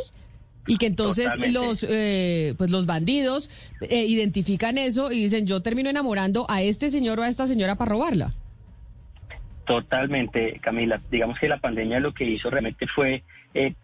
y 0.66 0.76
que 0.76 0.87
entonces 0.87 1.25
Totalmente. 1.25 1.52
los 1.52 1.87
eh, 1.88 2.54
pues 2.59 2.71
los 2.71 2.87
bandidos 2.87 3.50
eh, 3.81 4.04
identifican 4.04 4.78
eso 4.78 5.11
y 5.11 5.23
dicen 5.23 5.47
yo 5.47 5.62
termino 5.62 5.90
enamorando 5.90 6.47
a 6.49 6.62
este 6.62 6.90
señor 6.90 7.21
o 7.21 7.23
a 7.23 7.28
esta 7.28 7.47
señora 7.47 7.76
para 7.76 7.90
robarla. 7.90 8.35
Totalmente, 9.64 10.59
Camila. 10.61 11.00
Digamos 11.11 11.38
que 11.38 11.49
la 11.49 11.59
pandemia 11.59 12.00
lo 12.00 12.12
que 12.12 12.25
hizo 12.25 12.50
realmente 12.50 12.87
fue 12.87 13.23
eh, 13.54 13.75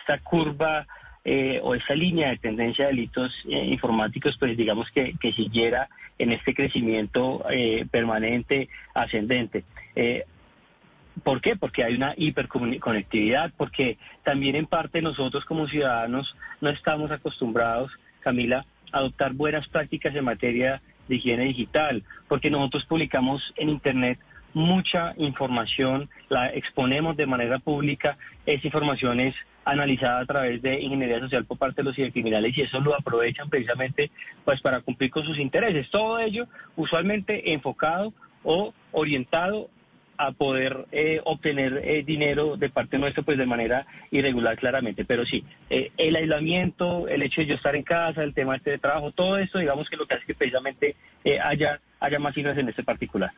esta 0.00 0.18
curva 0.18 0.86
eh, 1.24 1.60
o 1.62 1.74
esa 1.74 1.94
línea 1.94 2.30
de 2.30 2.38
tendencia 2.38 2.86
de 2.86 2.92
delitos 2.92 3.34
eh, 3.46 3.64
informáticos, 3.66 4.38
pues 4.38 4.56
digamos 4.56 4.90
que, 4.90 5.14
que 5.20 5.32
siguiera 5.34 5.88
en 6.18 6.32
este 6.32 6.54
crecimiento 6.54 7.44
eh, 7.50 7.86
permanente, 7.90 8.70
ascendente. 8.94 9.64
¿Por 11.22 11.40
qué? 11.40 11.56
Porque 11.56 11.84
hay 11.84 11.96
una 11.96 12.14
hiperconectividad, 12.16 13.52
porque 13.56 13.98
también 14.22 14.56
en 14.56 14.66
parte 14.66 15.02
nosotros 15.02 15.44
como 15.44 15.66
ciudadanos 15.66 16.34
no 16.60 16.70
estamos 16.70 17.10
acostumbrados, 17.10 17.92
Camila, 18.20 18.64
a 18.92 18.98
adoptar 18.98 19.34
buenas 19.34 19.68
prácticas 19.68 20.14
en 20.14 20.24
materia 20.24 20.80
de 21.08 21.16
higiene 21.16 21.44
digital, 21.44 22.04
porque 22.28 22.50
nosotros 22.50 22.86
publicamos 22.86 23.52
en 23.56 23.68
Internet 23.68 24.18
mucha 24.58 25.14
información, 25.16 26.10
la 26.28 26.48
exponemos 26.48 27.16
de 27.16 27.26
manera 27.26 27.58
pública, 27.58 28.18
esa 28.44 28.66
información 28.66 29.20
es 29.20 29.34
analizada 29.64 30.20
a 30.20 30.26
través 30.26 30.60
de 30.62 30.80
ingeniería 30.80 31.20
social 31.20 31.44
por 31.44 31.58
parte 31.58 31.82
de 31.82 31.84
los 31.84 31.94
cibercriminales 31.94 32.56
y 32.56 32.62
eso 32.62 32.80
lo 32.80 32.94
aprovechan 32.94 33.48
precisamente 33.48 34.10
pues 34.44 34.60
para 34.60 34.80
cumplir 34.80 35.10
con 35.10 35.24
sus 35.24 35.38
intereses. 35.38 35.90
Todo 35.90 36.18
ello 36.18 36.46
usualmente 36.76 37.52
enfocado 37.52 38.12
o 38.42 38.72
orientado 38.92 39.68
a 40.16 40.32
poder 40.32 40.86
eh, 40.90 41.20
obtener 41.24 41.80
eh, 41.84 42.02
dinero 42.04 42.56
de 42.56 42.70
parte 42.70 42.98
nuestra 42.98 43.22
pues 43.22 43.38
de 43.38 43.46
manera 43.46 43.86
irregular 44.10 44.56
claramente. 44.56 45.04
Pero 45.04 45.24
sí, 45.24 45.44
eh, 45.70 45.92
el 45.96 46.16
aislamiento, 46.16 47.06
el 47.06 47.22
hecho 47.22 47.42
de 47.42 47.46
yo 47.46 47.54
estar 47.54 47.76
en 47.76 47.84
casa, 47.84 48.24
el 48.24 48.34
tema 48.34 48.56
este 48.56 48.72
de 48.72 48.78
trabajo, 48.78 49.12
todo 49.12 49.38
esto 49.38 49.58
digamos 49.58 49.88
que 49.88 49.96
lo 49.96 50.06
que 50.06 50.14
hace 50.14 50.26
que 50.26 50.34
precisamente 50.34 50.96
haya, 51.42 51.80
haya 52.00 52.18
más 52.18 52.34
cifras 52.34 52.58
en 52.58 52.68
este 52.68 52.82
particular. 52.82 53.30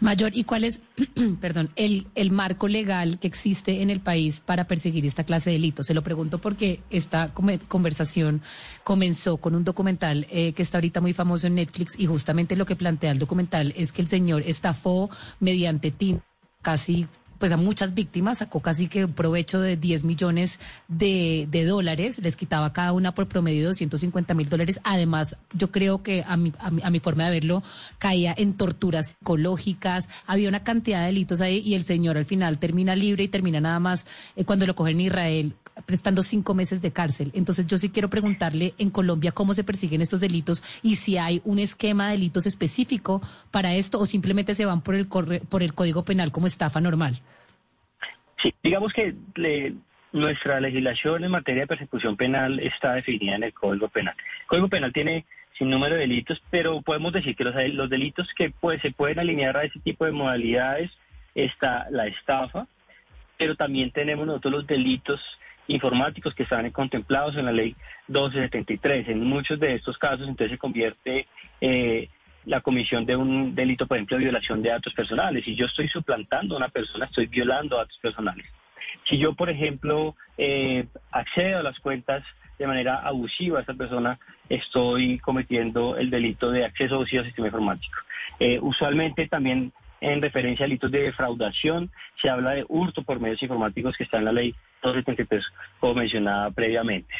Mayor, 0.00 0.32
¿y 0.34 0.44
cuál 0.44 0.64
es, 0.64 0.82
perdón, 1.40 1.70
el, 1.76 2.06
el 2.14 2.30
marco 2.30 2.68
legal 2.68 3.18
que 3.18 3.28
existe 3.28 3.82
en 3.82 3.90
el 3.90 4.00
país 4.00 4.40
para 4.40 4.66
perseguir 4.66 5.06
esta 5.06 5.24
clase 5.24 5.50
de 5.50 5.56
delitos? 5.56 5.86
Se 5.86 5.94
lo 5.94 6.02
pregunto 6.02 6.38
porque 6.38 6.80
esta 6.90 7.32
conversación 7.34 8.42
comenzó 8.84 9.38
con 9.38 9.54
un 9.54 9.64
documental 9.64 10.26
eh, 10.30 10.52
que 10.52 10.62
está 10.62 10.78
ahorita 10.78 11.00
muy 11.00 11.12
famoso 11.12 11.46
en 11.46 11.56
Netflix 11.56 11.98
y 11.98 12.06
justamente 12.06 12.56
lo 12.56 12.66
que 12.66 12.76
plantea 12.76 13.10
el 13.10 13.18
documental 13.18 13.72
es 13.76 13.92
que 13.92 14.02
el 14.02 14.08
señor 14.08 14.42
estafó 14.46 15.10
mediante 15.40 15.90
TIN 15.90 16.20
casi 16.62 17.06
pues 17.38 17.52
a 17.52 17.56
muchas 17.56 17.94
víctimas, 17.94 18.38
sacó 18.38 18.60
casi 18.60 18.88
que 18.88 19.08
provecho 19.08 19.60
de 19.60 19.76
10 19.76 20.04
millones 20.04 20.60
de, 20.88 21.46
de 21.50 21.64
dólares, 21.64 22.18
les 22.18 22.36
quitaba 22.36 22.72
cada 22.72 22.92
una 22.92 23.14
por 23.14 23.26
promedio 23.26 23.66
250 23.66 24.34
mil 24.34 24.48
dólares. 24.48 24.80
Además, 24.84 25.36
yo 25.52 25.70
creo 25.70 26.02
que 26.02 26.24
a 26.26 26.36
mi, 26.36 26.52
a, 26.58 26.70
mi, 26.70 26.82
a 26.82 26.90
mi 26.90 27.00
forma 27.00 27.24
de 27.24 27.30
verlo, 27.30 27.62
caía 27.98 28.34
en 28.36 28.54
torturas 28.54 29.16
psicológicas, 29.18 30.08
había 30.26 30.48
una 30.48 30.64
cantidad 30.64 31.00
de 31.00 31.06
delitos 31.06 31.40
ahí 31.40 31.62
y 31.64 31.74
el 31.74 31.84
señor 31.84 32.16
al 32.16 32.26
final 32.26 32.58
termina 32.58 32.96
libre 32.96 33.24
y 33.24 33.28
termina 33.28 33.60
nada 33.60 33.80
más 33.80 34.06
eh, 34.36 34.44
cuando 34.44 34.66
lo 34.66 34.74
cogen 34.74 34.96
en 34.96 35.06
Israel 35.06 35.54
prestando 35.88 36.22
cinco 36.22 36.52
meses 36.52 36.82
de 36.82 36.92
cárcel. 36.92 37.30
Entonces 37.32 37.66
yo 37.66 37.78
sí 37.78 37.88
quiero 37.88 38.10
preguntarle 38.10 38.74
en 38.76 38.90
Colombia 38.90 39.32
cómo 39.32 39.54
se 39.54 39.64
persiguen 39.64 40.02
estos 40.02 40.20
delitos 40.20 40.62
y 40.82 40.96
si 40.96 41.16
hay 41.16 41.40
un 41.46 41.58
esquema 41.58 42.08
de 42.08 42.12
delitos 42.12 42.44
específico 42.44 43.22
para 43.50 43.74
esto 43.74 43.98
o 43.98 44.04
simplemente 44.04 44.54
se 44.54 44.66
van 44.66 44.82
por 44.82 44.94
el, 44.94 45.08
por 45.08 45.62
el 45.62 45.72
Código 45.72 46.04
Penal 46.04 46.30
como 46.30 46.46
estafa 46.46 46.82
normal. 46.82 47.18
Sí, 48.42 48.54
digamos 48.62 48.92
que 48.92 49.14
nuestra 50.12 50.60
legislación 50.60 51.24
en 51.24 51.30
materia 51.30 51.62
de 51.62 51.68
persecución 51.68 52.18
penal 52.18 52.60
está 52.60 52.92
definida 52.92 53.36
en 53.36 53.44
el 53.44 53.54
Código 53.54 53.88
Penal. 53.88 54.14
El 54.42 54.46
Código 54.46 54.68
Penal 54.68 54.92
tiene 54.92 55.24
sin 55.56 55.70
número 55.70 55.94
de 55.94 56.02
delitos, 56.02 56.42
pero 56.50 56.82
podemos 56.82 57.14
decir 57.14 57.34
que 57.34 57.44
los, 57.44 57.54
los 57.72 57.88
delitos 57.88 58.28
que 58.36 58.50
pues, 58.50 58.82
se 58.82 58.90
pueden 58.90 59.20
alinear 59.20 59.56
a 59.56 59.64
ese 59.64 59.80
tipo 59.80 60.04
de 60.04 60.12
modalidades 60.12 60.90
está 61.34 61.86
la 61.90 62.06
estafa, 62.08 62.66
pero 63.38 63.54
también 63.54 63.90
tenemos 63.90 64.26
nosotros 64.26 64.52
los 64.52 64.66
delitos 64.66 65.18
informáticos 65.68 66.34
que 66.34 66.42
están 66.42 66.68
contemplados 66.70 67.36
en 67.36 67.44
la 67.44 67.52
ley 67.52 67.76
1273. 68.08 69.08
En 69.08 69.24
muchos 69.24 69.60
de 69.60 69.74
estos 69.74 69.96
casos 69.96 70.26
entonces 70.26 70.52
se 70.52 70.58
convierte 70.58 71.26
eh, 71.60 72.08
la 72.44 72.60
comisión 72.60 73.04
de 73.04 73.14
un 73.14 73.54
delito, 73.54 73.86
por 73.86 73.98
ejemplo, 73.98 74.16
de 74.16 74.24
violación 74.24 74.62
de 74.62 74.70
datos 74.70 74.94
personales. 74.94 75.44
Si 75.44 75.54
yo 75.54 75.66
estoy 75.66 75.88
suplantando 75.88 76.54
a 76.54 76.58
una 76.58 76.68
persona, 76.68 77.04
estoy 77.04 77.26
violando 77.26 77.76
datos 77.76 77.98
personales. 77.98 78.46
Si 79.08 79.18
yo, 79.18 79.34
por 79.34 79.50
ejemplo, 79.50 80.16
eh, 80.36 80.86
accedo 81.10 81.58
a 81.58 81.62
las 81.62 81.78
cuentas 81.78 82.24
de 82.58 82.66
manera 82.66 82.96
abusiva 82.96 83.58
a 83.58 83.60
esta 83.60 83.74
persona, 83.74 84.18
estoy 84.48 85.18
cometiendo 85.18 85.96
el 85.96 86.10
delito 86.10 86.50
de 86.50 86.64
acceso 86.64 86.96
abusivo 86.96 87.20
al 87.20 87.26
sistema 87.26 87.48
informático. 87.48 87.98
Eh, 88.40 88.58
usualmente 88.60 89.28
también 89.28 89.72
en 90.00 90.22
referencia 90.22 90.64
a 90.64 90.68
delitos 90.68 90.90
de 90.90 91.02
defraudación 91.02 91.90
se 92.20 92.28
habla 92.28 92.52
de 92.52 92.64
hurto 92.68 93.02
por 93.02 93.20
medios 93.20 93.42
informáticos 93.42 93.96
que 93.96 94.04
está 94.04 94.18
en 94.18 94.24
la 94.26 94.32
ley 94.32 94.54
273, 94.82 95.44
como 95.80 95.94
mencionaba 95.94 96.50
previamente. 96.50 97.14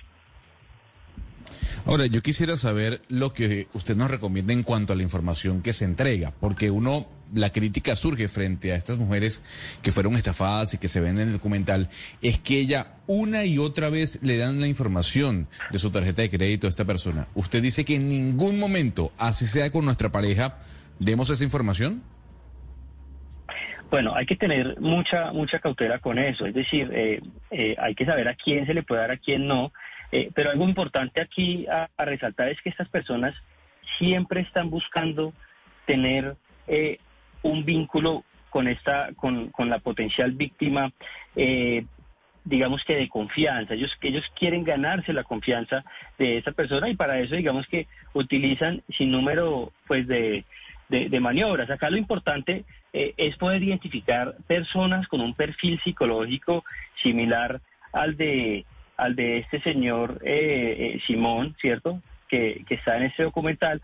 Ahora, 1.87 2.07
yo 2.07 2.23
quisiera 2.23 2.57
saber 2.57 3.01
lo 3.09 3.33
que 3.33 3.69
usted 3.73 3.97
nos 3.97 4.11
recomienda 4.11 4.53
en 4.53 4.63
cuanto 4.63 4.93
a 4.93 4.97
la 4.97 5.03
información 5.03 5.63
que 5.63 5.73
se 5.73 5.85
entrega, 5.85 6.35
porque 6.39 6.71
uno, 6.71 7.09
la 7.33 7.51
crítica 7.51 7.97
surge 7.97 8.29
frente 8.29 8.73
a 8.73 8.77
estas 8.77 8.99
mujeres 8.99 9.43
que 9.83 9.93
fueron 9.93 10.15
estafadas 10.17 10.75
y 10.75 10.79
que 10.79 10.89
se 10.89 11.01
ven 11.01 11.19
en 11.19 11.29
el 11.29 11.33
documental, 11.33 11.89
es 12.21 12.39
que 12.41 12.59
ella 12.59 12.99
una 13.07 13.45
y 13.45 13.59
otra 13.59 13.89
vez 13.89 14.19
le 14.23 14.37
dan 14.37 14.61
la 14.61 14.69
información 14.69 15.49
de 15.71 15.79
su 15.79 15.91
tarjeta 15.91 16.23
de 16.23 16.31
crédito 16.31 16.67
a 16.67 16.71
esta 16.71 16.85
persona. 16.85 17.27
¿Usted 17.35 17.63
dice 17.63 17.85
que 17.85 17.97
en 17.97 18.09
ningún 18.09 18.59
momento, 18.59 19.13
así 19.17 19.47
sea 19.47 19.73
con 19.73 19.87
nuestra 19.87 20.11
pareja, 20.13 20.59
demos 20.99 21.31
esa 21.31 21.45
información? 21.45 22.03
Bueno, 23.91 24.13
hay 24.15 24.27
que 24.27 24.37
tener 24.37 24.79
mucha 24.81 25.33
mucha 25.33 25.61
cautela 25.61 25.99
con 25.99 26.19
eso, 26.19 26.45
es 26.45 26.55
decir, 26.55 26.91
eh, 26.93 27.21
eh, 27.51 27.75
hay 27.79 27.95
que 27.95 28.05
saber 28.05 28.29
a 28.29 28.35
quién 28.35 28.67
se 28.67 28.75
le 28.75 28.83
puede 28.83 29.01
dar, 29.01 29.11
a 29.11 29.17
quién 29.17 29.47
no. 29.47 29.73
Eh, 30.11 30.31
pero 30.35 30.51
algo 30.51 30.65
importante 30.65 31.21
aquí 31.21 31.67
a, 31.67 31.89
resaltar 31.99 32.49
es 32.49 32.61
que 32.63 32.71
estas 32.71 32.89
personas 32.89 33.35
siempre 33.99 34.41
están 34.41 34.71
buscando 34.71 35.33
tener 35.87 36.37
eh, 36.67 36.99
un 37.43 37.65
vínculo 37.65 38.25
con 38.51 38.69
esta, 38.69 39.11
con, 39.17 39.51
con 39.51 39.69
la 39.69 39.79
potencial 39.79 40.33
víctima, 40.33 40.93
eh, 41.37 41.85
digamos 42.45 42.83
que 42.85 42.97
de 42.97 43.09
confianza. 43.09 43.75
Ellos, 43.75 43.97
ellos 44.01 44.25
quieren 44.35 44.65
ganarse 44.65 45.13
la 45.13 45.25
confianza 45.25 45.85
de 46.19 46.39
esa 46.39 46.53
persona 46.53 46.89
y 46.89 46.97
para 46.97 47.21
eso, 47.21 47.37
digamos 47.37 47.67
que 47.67 47.87
utilizan 48.15 48.83
sin 48.97 49.11
número, 49.11 49.73
pues, 49.87 50.07
de, 50.07 50.45
de, 50.89 51.21
maniobras. 51.21 51.71
Acá 51.71 51.91
lo 51.91 51.97
importante 51.97 52.65
es 52.93 53.37
poder 53.37 53.63
identificar 53.63 54.35
personas 54.47 55.07
con 55.09 55.21
un 55.21 55.35
perfil 55.35 55.81
psicológico 55.85 56.65
similar 57.03 57.61
al 57.93 58.17
de 58.17 58.65
al 58.99 59.15
de 59.15 59.39
este 59.39 59.63
señor 59.63 60.21
eh, 60.25 60.95
eh, 60.97 61.01
Simón, 61.07 61.57
¿cierto? 61.61 62.03
Que, 62.29 62.65
está 62.69 62.99
en 62.99 63.05
este 63.05 63.23
documental, 63.23 63.81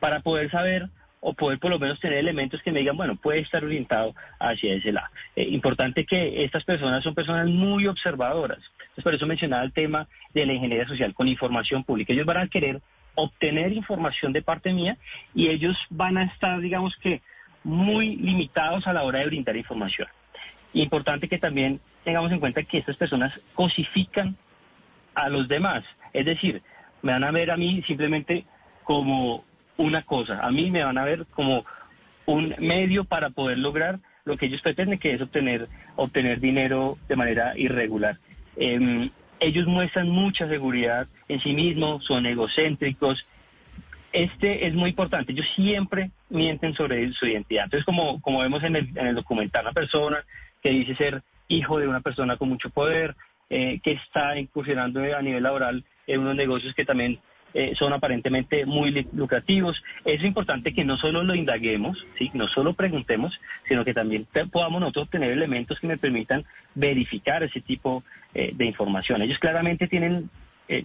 para 0.00 0.20
poder 0.20 0.50
saber 0.50 0.88
o 1.20 1.34
poder 1.34 1.58
por 1.58 1.70
lo 1.70 1.78
menos 1.78 2.00
tener 2.00 2.18
elementos 2.18 2.62
que 2.62 2.72
me 2.72 2.80
digan, 2.80 2.96
bueno, 2.96 3.16
puede 3.16 3.40
estar 3.40 3.64
orientado 3.64 4.14
hacia 4.38 4.74
ese 4.74 4.92
lado. 4.92 5.08
Eh, 5.36 5.44
importante 5.44 6.04
que 6.04 6.44
estas 6.44 6.64
personas 6.64 7.04
son 7.04 7.14
personas 7.14 7.46
muy 7.48 7.86
observadoras. 7.86 8.58
Entonces, 8.58 9.04
por 9.04 9.14
eso 9.14 9.26
mencionaba 9.26 9.62
el 9.62 9.72
tema 9.72 10.08
de 10.32 10.46
la 10.46 10.54
ingeniería 10.54 10.88
social 10.88 11.14
con 11.14 11.28
información 11.28 11.84
pública. 11.84 12.12
Ellos 12.12 12.26
van 12.26 12.38
a 12.38 12.48
querer 12.48 12.80
obtener 13.16 13.72
información 13.72 14.32
de 14.32 14.42
parte 14.42 14.72
mía 14.72 14.96
y 15.34 15.48
ellos 15.48 15.76
van 15.90 16.16
a 16.18 16.24
estar, 16.24 16.60
digamos 16.60 16.96
que, 16.96 17.20
muy 17.64 18.14
limitados 18.16 18.86
a 18.86 18.92
la 18.92 19.02
hora 19.02 19.18
de 19.18 19.26
brindar 19.26 19.56
información. 19.56 20.06
Importante 20.72 21.28
que 21.28 21.38
también 21.38 21.80
tengamos 22.04 22.30
en 22.30 22.38
cuenta 22.38 22.62
que 22.62 22.78
estas 22.78 22.96
personas 22.96 23.40
cosifican 23.54 24.36
a 25.14 25.28
los 25.28 25.48
demás. 25.48 25.82
Es 26.12 26.24
decir, 26.24 26.62
me 27.02 27.12
van 27.12 27.24
a 27.24 27.32
ver 27.32 27.50
a 27.50 27.56
mí 27.56 27.82
simplemente 27.86 28.44
como 28.84 29.44
una 29.76 30.02
cosa, 30.02 30.40
a 30.40 30.50
mí 30.50 30.70
me 30.70 30.84
van 30.84 30.98
a 30.98 31.04
ver 31.04 31.26
como 31.26 31.64
un 32.26 32.54
medio 32.58 33.04
para 33.04 33.30
poder 33.30 33.58
lograr 33.58 33.98
lo 34.24 34.36
que 34.36 34.46
ellos 34.46 34.62
pretenden, 34.62 34.98
que 34.98 35.14
es 35.14 35.20
obtener, 35.20 35.68
obtener 35.96 36.40
dinero 36.40 36.98
de 37.08 37.16
manera 37.16 37.56
irregular. 37.56 38.18
Em, 38.56 39.10
ellos 39.40 39.66
muestran 39.66 40.08
mucha 40.08 40.48
seguridad 40.48 41.08
en 41.28 41.40
sí 41.40 41.52
mismos, 41.52 42.04
son 42.04 42.26
egocéntricos. 42.26 43.26
Este 44.12 44.66
es 44.66 44.74
muy 44.74 44.90
importante. 44.90 45.32
Ellos 45.32 45.46
siempre 45.54 46.10
mienten 46.30 46.74
sobre 46.74 47.12
su 47.12 47.26
identidad. 47.26 47.64
Entonces, 47.64 47.84
como, 47.84 48.20
como 48.20 48.40
vemos 48.40 48.62
en 48.64 48.76
el, 48.76 48.88
en 48.96 49.08
el 49.08 49.14
documental, 49.14 49.64
una 49.64 49.72
persona 49.72 50.24
que 50.62 50.70
dice 50.70 50.94
ser 50.96 51.22
hijo 51.48 51.78
de 51.78 51.88
una 51.88 52.00
persona 52.00 52.36
con 52.36 52.48
mucho 52.48 52.70
poder, 52.70 53.14
eh, 53.50 53.80
que 53.82 53.92
está 53.92 54.38
incursionando 54.38 55.00
a 55.00 55.22
nivel 55.22 55.42
laboral 55.42 55.84
en 56.06 56.20
unos 56.20 56.34
negocios 56.34 56.74
que 56.74 56.84
también 56.84 57.20
eh, 57.58 57.74
son 57.74 57.94
aparentemente 57.94 58.66
muy 58.66 59.08
lucrativos. 59.14 59.82
Es 60.04 60.22
importante 60.22 60.74
que 60.74 60.84
no 60.84 60.98
solo 60.98 61.24
lo 61.24 61.34
indaguemos, 61.34 62.06
¿sí? 62.18 62.30
no 62.34 62.48
solo 62.48 62.74
preguntemos, 62.74 63.40
sino 63.66 63.82
que 63.82 63.94
también 63.94 64.26
podamos 64.52 64.78
nosotros 64.78 65.08
tener 65.08 65.30
elementos 65.30 65.80
que 65.80 65.86
me 65.86 65.96
permitan 65.96 66.44
verificar 66.74 67.42
ese 67.42 67.62
tipo 67.62 68.04
eh, 68.34 68.50
de 68.54 68.66
información. 68.66 69.22
Ellos 69.22 69.38
claramente 69.38 69.88
tienen 69.88 70.28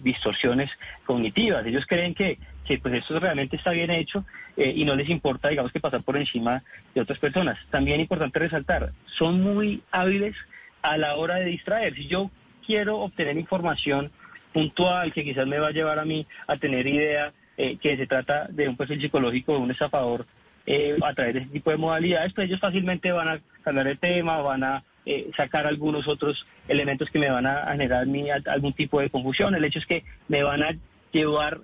distorsiones 0.04 0.70
cognitivas. 1.04 1.66
Ellos 1.66 1.84
creen 1.88 2.14
que, 2.14 2.38
que 2.64 2.78
pues 2.78 2.94
esto 2.94 3.18
realmente 3.18 3.56
está 3.56 3.72
bien 3.72 3.90
hecho 3.90 4.24
y 4.56 4.84
no 4.84 4.94
les 4.94 5.08
importa, 5.08 5.48
digamos, 5.48 5.72
que 5.72 5.80
pasar 5.80 6.04
por 6.04 6.16
encima 6.16 6.62
de 6.94 7.00
otras 7.00 7.18
personas. 7.18 7.58
También 7.68 8.00
importante 8.00 8.38
resaltar, 8.38 8.92
son 9.06 9.42
muy 9.42 9.82
hábiles 9.90 10.36
a 10.82 10.96
la 10.98 11.16
hora 11.16 11.34
de 11.34 11.46
distraer. 11.46 11.96
Si 11.96 12.06
yo 12.06 12.30
quiero 12.64 12.98
obtener 12.98 13.36
información 13.36 14.12
puntual 14.52 15.12
que 15.12 15.24
quizás 15.24 15.46
me 15.46 15.58
va 15.58 15.68
a 15.68 15.72
llevar 15.72 15.98
a 15.98 16.04
mí 16.04 16.26
a 16.46 16.56
tener 16.56 16.86
idea 16.86 17.32
eh, 17.56 17.76
que 17.76 17.96
se 17.96 18.06
trata 18.06 18.46
de 18.48 18.66
un 18.66 18.76
perfil 18.76 19.00
psicológico 19.00 19.52
de 19.52 19.58
un 19.58 19.70
estafador 19.70 20.26
eh, 20.64 20.96
a 21.02 21.12
través 21.12 21.34
de 21.34 21.40
este 21.40 21.52
tipo 21.52 21.70
de 21.70 21.76
modalidades, 21.76 22.32
pues 22.32 22.48
ellos 22.48 22.60
fácilmente 22.60 23.12
van 23.12 23.28
a 23.28 23.40
cambiar 23.62 23.88
el 23.88 23.98
tema, 23.98 24.40
van 24.40 24.64
a 24.64 24.84
eh, 25.04 25.30
sacar 25.36 25.66
algunos 25.66 26.08
otros 26.08 26.46
elementos 26.66 27.10
que 27.10 27.18
me 27.18 27.30
van 27.30 27.46
a 27.46 27.70
generar 27.72 28.06
mi, 28.06 28.30
algún 28.30 28.72
tipo 28.72 29.00
de 29.00 29.10
confusión. 29.10 29.54
El 29.54 29.64
hecho 29.64 29.80
es 29.80 29.86
que 29.86 30.04
me 30.28 30.42
van 30.42 30.62
a 30.62 30.76
llevar 31.12 31.60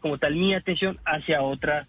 como 0.00 0.18
tal 0.18 0.36
mi 0.36 0.54
atención 0.54 0.98
hacia 1.04 1.42
otra 1.42 1.88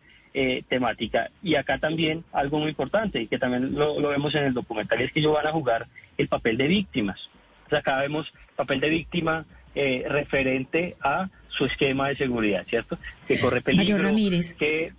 temática. 0.69 1.29
Y 1.43 1.55
acá 1.55 1.77
también 1.77 2.23
algo 2.31 2.59
muy 2.59 2.69
importante, 2.69 3.27
que 3.27 3.38
también 3.38 3.75
lo, 3.75 3.99
lo, 3.99 4.09
vemos 4.09 4.33
en 4.33 4.45
el 4.45 4.53
documental, 4.53 5.01
es 5.01 5.11
que 5.11 5.19
ellos 5.19 5.33
van 5.33 5.45
a 5.45 5.51
jugar 5.51 5.88
el 6.17 6.27
papel 6.27 6.57
de 6.57 6.67
víctimas. 6.67 7.29
Acá 7.69 7.99
vemos 8.01 8.31
papel 8.55 8.79
de 8.79 8.89
víctima 8.89 9.45
eh, 9.75 10.05
referente 10.07 10.95
a 11.01 11.29
su 11.49 11.65
esquema 11.65 12.09
de 12.09 12.15
seguridad, 12.15 12.65
¿cierto? 12.69 12.97
Que 13.27 13.39
corre 13.39 13.61
peligro. 13.61 13.95
Mayor 13.95 14.01
Ramírez. 14.01 14.53
Que, 14.53 14.93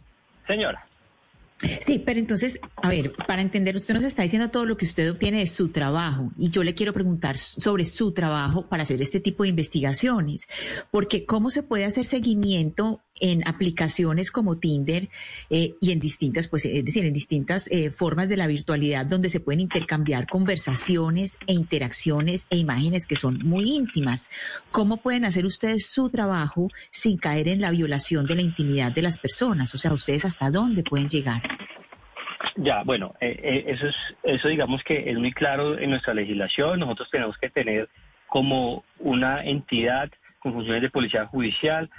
señora. 0.47 0.87
Sí, 1.85 2.03
pero 2.05 2.19
entonces, 2.19 2.59
a 2.77 2.89
ver, 2.89 3.13
para 3.27 3.43
entender, 3.43 3.77
usted 3.77 3.95
nos 3.95 4.05
está 4.05 4.23
diciendo 4.23 4.51
todo 4.51 4.65
lo 4.65 4.77
que 4.77 4.87
usted 4.87 5.11
obtiene 5.11 5.41
de 5.41 5.47
su 5.47 5.69
trabajo 5.69 6.33
y 6.39 6.51
yo 6.51 6.63
le 6.63 6.75
quiero 6.75 6.93
preguntar 6.93 7.37
sobre 7.37 7.85
su 7.85 8.13
trabajo 8.13 8.67
para 8.67 8.85
hacer 8.85 9.03
este 9.03 9.21
tipo 9.21 9.43
de 9.43 9.51
investigaciones, 9.51 10.49
porque 10.91 11.27
¿cómo 11.27 11.51
se 11.51 11.63
puede 11.63 11.85
hacer 11.85 12.05
seguimiento 12.07 13.03
en 13.21 13.47
aplicaciones 13.47 14.31
como 14.31 14.59
Tinder 14.59 15.11
eh, 15.51 15.75
y 15.81 15.93
en 15.93 16.01
distintas, 16.01 16.49
pues, 16.49 16.65
es 16.65 16.85
decir, 16.85 17.05
en 17.05 17.13
distintas 17.13 17.69
eh, 17.71 17.91
formas 17.91 18.29
de 18.29 18.37
la 18.37 18.47
virtualidad 18.47 19.07
donde 19.07 19.29
se 19.29 19.41
pueden 19.41 19.61
intercambiar 19.61 20.27
conversaciones 20.27 21.37
e 21.47 21.53
interacciones 21.53 22.47
e 22.51 22.57
imágenes 22.57 23.07
que 23.07 23.17
son 23.17 23.39
muy 23.45 23.71
íntimas? 23.71 24.31
¿Cómo 24.71 24.97
pueden 24.97 25.27
hacer 25.27 25.45
ustedes 25.45 25.87
su 25.87 26.09
trabajo 26.09 26.69
sin 26.91 27.19
caer 27.19 27.49
en 27.49 27.61
la 27.61 27.71
violación 27.71 28.27
de 28.27 28.37
la 28.37 28.43
intimidad 28.43 28.93
de 28.93 29.03
las 29.03 29.19
personas? 29.19 29.75
O 29.75 29.79
sea, 29.79 29.93
¿ustedes 29.93 30.25
hasta 30.25 30.51
dónde 30.51 30.83
pueden 30.83 31.09
llegar? 31.09 31.43
Ya, 32.57 32.83
bueno, 32.85 33.15
eh, 33.21 33.39
eh, 33.43 33.65
eso 33.69 33.87
es, 33.87 33.97
eso 34.23 34.49
digamos 34.49 34.83
que 34.83 35.11
es 35.11 35.19
muy 35.19 35.33
claro 35.33 35.79
en 35.79 35.91
nuestra 35.91 36.15
legislación. 36.15 36.81
Nosotros 36.81 37.11
tenemos 37.11 37.37
que 37.39 37.51
tener 37.51 37.89
como 38.27 38.85
una 38.99 39.45
entidad 39.45 40.11
con 40.41 40.53
funciones 40.53 40.83
de 40.83 40.91
policía 40.91 41.27
judicial 41.27 41.91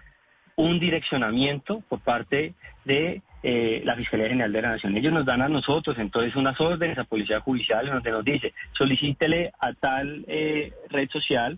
un 0.55 0.79
direccionamiento 0.79 1.81
por 1.87 2.01
parte 2.01 2.53
de 2.85 3.21
eh, 3.43 3.81
la 3.85 3.95
Fiscalía 3.95 4.27
General 4.27 4.51
de 4.51 4.61
la 4.61 4.69
Nación. 4.71 4.95
Ellos 4.97 5.13
nos 5.13 5.25
dan 5.25 5.41
a 5.41 5.47
nosotros 5.47 5.97
entonces 5.97 6.35
unas 6.35 6.59
órdenes 6.59 6.97
a 6.97 7.05
Policía 7.05 7.39
Judicial 7.39 7.87
donde 7.87 8.11
nos 8.11 8.23
dice 8.23 8.53
solicítele 8.73 9.51
a 9.59 9.73
tal 9.73 10.25
red 10.27 11.09
social 11.09 11.57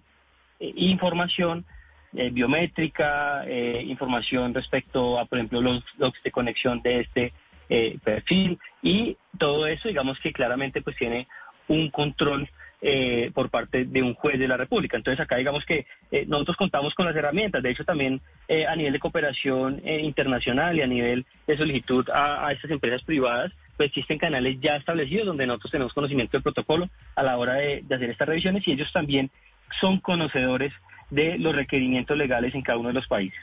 información 0.59 1.65
biométrica, 2.13 3.43
información 3.81 4.53
respecto 4.53 5.19
a, 5.19 5.25
por 5.25 5.39
ejemplo, 5.39 5.61
los 5.61 5.83
logs 5.97 6.23
de 6.23 6.31
conexión 6.31 6.81
de 6.81 7.01
este 7.01 7.33
eh, 7.75 7.97
perfil 8.03 8.59
y 8.83 9.17
todo 9.39 9.65
eso, 9.65 9.87
digamos 9.87 10.19
que 10.19 10.31
claramente 10.31 10.83
pues 10.83 10.95
tiene 10.95 11.27
un 11.67 11.89
control 11.89 12.47
eh, 12.83 13.31
por 13.33 13.49
parte 13.49 13.85
de 13.85 14.03
un 14.03 14.13
juez 14.13 14.37
de 14.37 14.47
la 14.47 14.57
República. 14.57 14.95
Entonces 14.95 15.19
acá 15.19 15.37
digamos 15.37 15.65
que 15.65 15.87
eh, 16.11 16.25
nosotros 16.27 16.55
contamos 16.55 16.93
con 16.93 17.07
las 17.07 17.15
herramientas, 17.15 17.63
de 17.63 17.71
hecho 17.71 17.83
también 17.83 18.21
a 18.67 18.75
nivel 18.75 18.93
de 18.93 18.99
cooperación 18.99 19.81
internacional 19.87 20.77
y 20.77 20.83
a 20.83 20.87
nivel 20.87 21.25
de 21.47 21.57
solicitud 21.57 22.07
a, 22.13 22.47
estas 22.51 22.69
empresas 22.69 23.01
privadas, 23.01 23.51
pues 23.75 23.89
existen 23.89 24.19
canales 24.19 24.59
ya 24.61 24.75
establecidos 24.75 25.25
donde 25.25 25.47
nosotros 25.47 25.71
tenemos 25.71 25.93
conocimiento 25.93 26.37
del 26.37 26.43
protocolo 26.43 26.89
a 27.15 27.23
la 27.23 27.39
hora 27.39 27.55
de 27.55 27.83
hacer 27.89 28.11
estas 28.11 28.27
revisiones 28.27 28.67
y 28.67 28.73
ellos 28.73 28.93
también 28.93 29.31
son 29.81 29.99
conocedores 29.99 30.71
de 31.09 31.39
los 31.39 31.55
requerimientos 31.55 32.15
legales 32.15 32.53
en 32.53 32.61
cada 32.61 32.77
uno 32.77 32.89
de 32.89 32.93
los 32.93 33.07
países. 33.07 33.39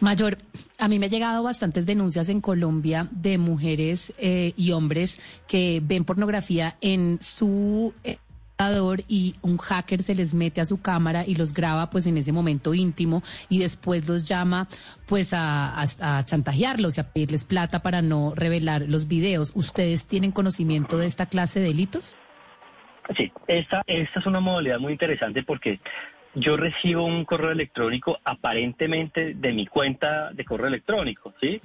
Mayor, 0.00 0.38
a 0.78 0.88
mí 0.88 0.98
me 0.98 1.06
han 1.06 1.12
llegado 1.12 1.42
bastantes 1.42 1.86
denuncias 1.86 2.28
en 2.28 2.40
Colombia 2.40 3.08
de 3.10 3.38
mujeres 3.38 4.12
eh, 4.18 4.52
y 4.56 4.72
hombres 4.72 5.20
que 5.46 5.80
ven 5.84 6.04
pornografía 6.04 6.76
en 6.80 7.18
su 7.20 7.92
computador 8.56 9.00
y 9.08 9.34
un 9.42 9.58
hacker 9.58 10.02
se 10.02 10.14
les 10.14 10.34
mete 10.34 10.60
a 10.60 10.64
su 10.64 10.80
cámara 10.80 11.24
y 11.26 11.34
los 11.34 11.52
graba 11.52 11.90
pues 11.90 12.06
en 12.06 12.16
ese 12.16 12.32
momento 12.32 12.74
íntimo 12.74 13.22
y 13.48 13.58
después 13.58 14.08
los 14.08 14.28
llama 14.28 14.68
pues 15.06 15.32
a, 15.32 15.80
a, 15.80 16.24
chantajearlos 16.24 16.96
y 16.96 17.00
a 17.00 17.12
pedirles 17.12 17.44
plata 17.44 17.80
para 17.82 18.02
no 18.02 18.32
revelar 18.34 18.82
los 18.88 19.08
videos. 19.08 19.52
¿Ustedes 19.54 20.06
tienen 20.06 20.32
conocimiento 20.32 20.98
de 20.98 21.06
esta 21.06 21.26
clase 21.26 21.60
de 21.60 21.66
delitos? 21.66 22.16
Sí, 23.16 23.30
esta, 23.48 23.82
esta 23.86 24.20
es 24.20 24.26
una 24.26 24.40
modalidad 24.40 24.78
muy 24.78 24.92
interesante 24.92 25.42
porque 25.42 25.78
yo 26.34 26.56
recibo 26.56 27.04
un 27.04 27.24
correo 27.24 27.52
electrónico 27.52 28.18
aparentemente 28.24 29.34
de 29.34 29.52
mi 29.52 29.66
cuenta 29.66 30.32
de 30.32 30.44
correo 30.44 30.66
electrónico, 30.66 31.32
¿sí? 31.40 31.60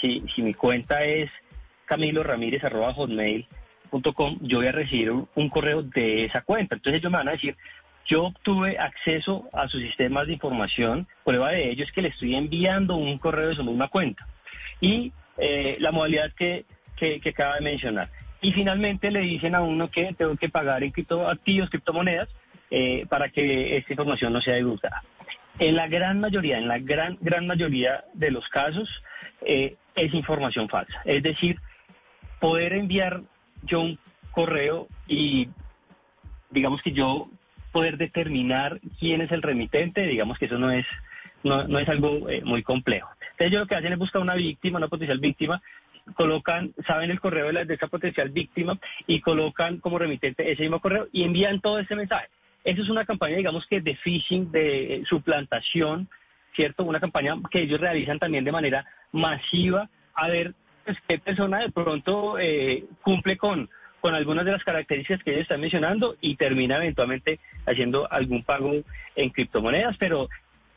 Si, 0.00 0.22
si 0.34 0.42
mi 0.42 0.54
cuenta 0.54 1.04
es 1.04 1.30
camiloramírez.com, 1.86 4.38
yo 4.40 4.58
voy 4.58 4.66
a 4.66 4.72
recibir 4.72 5.10
un, 5.10 5.48
correo 5.48 5.82
de 5.82 6.24
esa 6.24 6.42
cuenta. 6.42 6.76
Entonces 6.76 7.00
ellos 7.00 7.12
me 7.12 7.18
van 7.18 7.28
a 7.28 7.32
decir, 7.32 7.56
yo 8.06 8.26
obtuve 8.26 8.78
acceso 8.78 9.48
a 9.52 9.68
sus 9.68 9.82
sistemas 9.82 10.26
de 10.26 10.34
información, 10.34 11.08
prueba 11.24 11.50
de 11.50 11.70
ello 11.70 11.84
es 11.84 11.92
que 11.92 12.02
le 12.02 12.08
estoy 12.08 12.34
enviando 12.34 12.96
un 12.96 13.18
correo 13.18 13.48
de 13.48 13.56
su 13.56 13.64
misma 13.64 13.88
cuenta. 13.88 14.26
Y 14.80 15.12
eh, 15.36 15.76
la 15.80 15.92
modalidad 15.92 16.32
que, 16.32 16.64
que, 16.96 17.20
que 17.20 17.30
acaba 17.30 17.56
de 17.56 17.62
mencionar. 17.62 18.10
Y 18.40 18.52
finalmente 18.52 19.10
le 19.10 19.20
dicen 19.20 19.54
a 19.54 19.62
uno 19.62 19.88
que 19.88 20.14
tengo 20.14 20.36
que 20.36 20.48
pagar 20.48 20.82
en 20.82 20.90
criptoactivos, 20.90 21.70
criptomonedas, 21.70 22.28
eh, 22.74 23.04
para 23.06 23.28
que 23.28 23.76
esta 23.76 23.92
información 23.92 24.32
no 24.32 24.40
sea 24.40 24.54
divulgada. 24.54 25.02
En 25.58 25.76
la 25.76 25.88
gran 25.88 26.20
mayoría, 26.20 26.56
en 26.56 26.68
la 26.68 26.78
gran, 26.78 27.18
gran 27.20 27.46
mayoría 27.46 28.04
de 28.14 28.30
los 28.30 28.48
casos, 28.48 28.88
eh, 29.42 29.76
es 29.94 30.14
información 30.14 30.70
falsa. 30.70 31.02
Es 31.04 31.22
decir, 31.22 31.58
poder 32.40 32.72
enviar 32.72 33.20
yo 33.62 33.82
un 33.82 33.98
correo 34.30 34.88
y 35.06 35.50
digamos 36.48 36.80
que 36.80 36.92
yo 36.92 37.28
poder 37.72 37.98
determinar 37.98 38.80
quién 38.98 39.20
es 39.20 39.30
el 39.32 39.42
remitente, 39.42 40.06
digamos 40.06 40.38
que 40.38 40.46
eso 40.46 40.56
no 40.56 40.70
es, 40.70 40.86
no, 41.42 41.78
es 41.78 41.88
algo 41.90 42.26
eh, 42.30 42.40
muy 42.42 42.62
complejo. 42.62 43.10
Entonces 43.32 43.48
ellos 43.48 43.60
lo 43.60 43.66
que 43.66 43.74
hacen 43.74 43.92
es 43.92 43.98
buscar 43.98 44.22
una 44.22 44.34
víctima, 44.34 44.78
una 44.78 44.88
potencial 44.88 45.18
víctima, 45.18 45.60
colocan, 46.14 46.72
saben 46.86 47.10
el 47.10 47.20
correo 47.20 47.48
de, 47.48 47.52
la, 47.52 47.64
de 47.66 47.74
esa 47.74 47.88
potencial 47.88 48.30
víctima 48.30 48.78
y 49.06 49.20
colocan 49.20 49.76
como 49.76 49.98
remitente 49.98 50.50
ese 50.50 50.62
mismo 50.62 50.80
correo 50.80 51.08
y 51.12 51.24
envían 51.24 51.60
todo 51.60 51.78
ese 51.78 51.94
mensaje. 51.94 52.28
Eso 52.64 52.82
es 52.82 52.88
una 52.88 53.04
campaña, 53.04 53.36
digamos 53.36 53.66
que 53.66 53.80
de 53.80 53.96
phishing, 53.96 54.52
de 54.52 55.02
suplantación, 55.08 56.08
¿cierto? 56.54 56.84
Una 56.84 57.00
campaña 57.00 57.34
que 57.50 57.62
ellos 57.62 57.80
realizan 57.80 58.18
también 58.18 58.44
de 58.44 58.52
manera 58.52 58.86
masiva 59.10 59.88
a 60.14 60.28
ver 60.28 60.54
pues, 60.84 60.96
qué 61.08 61.18
persona 61.18 61.58
de 61.60 61.70
pronto 61.70 62.38
eh, 62.38 62.84
cumple 63.02 63.36
con, 63.36 63.68
con 64.00 64.14
algunas 64.14 64.44
de 64.44 64.52
las 64.52 64.62
características 64.62 65.24
que 65.24 65.30
ellos 65.30 65.42
están 65.42 65.60
mencionando 65.60 66.16
y 66.20 66.36
termina 66.36 66.76
eventualmente 66.76 67.40
haciendo 67.66 68.10
algún 68.12 68.44
pago 68.44 68.72
en 69.16 69.30
criptomonedas, 69.30 69.96
pero, 69.98 70.28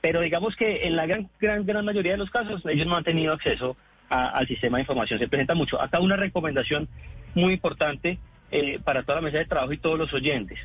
pero 0.01 0.21
digamos 0.21 0.55
que 0.55 0.87
en 0.87 0.95
la 0.95 1.05
gran, 1.05 1.29
gran, 1.39 1.65
gran 1.65 1.85
mayoría 1.85 2.13
de 2.13 2.17
los 2.17 2.31
casos 2.31 2.63
ellos 2.65 2.87
no 2.87 2.95
han 2.95 3.03
tenido 3.03 3.33
acceso 3.33 3.77
al 4.09 4.47
sistema 4.47 4.77
de 4.77 4.83
información. 4.83 5.19
Se 5.19 5.27
presenta 5.27 5.55
mucho. 5.55 5.81
Acá 5.81 5.99
una 5.99 6.15
recomendación 6.15 6.87
muy 7.33 7.53
importante 7.53 8.19
eh, 8.51 8.79
para 8.83 9.03
toda 9.03 9.15
la 9.15 9.21
mesa 9.23 9.39
de 9.39 9.45
trabajo 9.45 9.73
y 9.73 9.77
todos 9.77 9.97
los 9.97 10.13
oyentes 10.13 10.59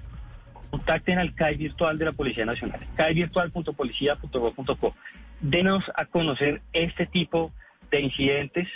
contacten 0.70 1.18
al 1.18 1.34
CAI 1.34 1.56
virtual 1.56 1.98
de 1.98 2.04
la 2.06 2.12
Policía 2.12 2.44
Nacional, 2.44 2.80
caivirtual.policia.gov.co. 2.96 4.94
Denos 5.40 5.84
a 5.94 6.04
conocer 6.04 6.62
este 6.72 7.06
tipo 7.06 7.52
de 7.90 8.00
incidentes 8.00 8.68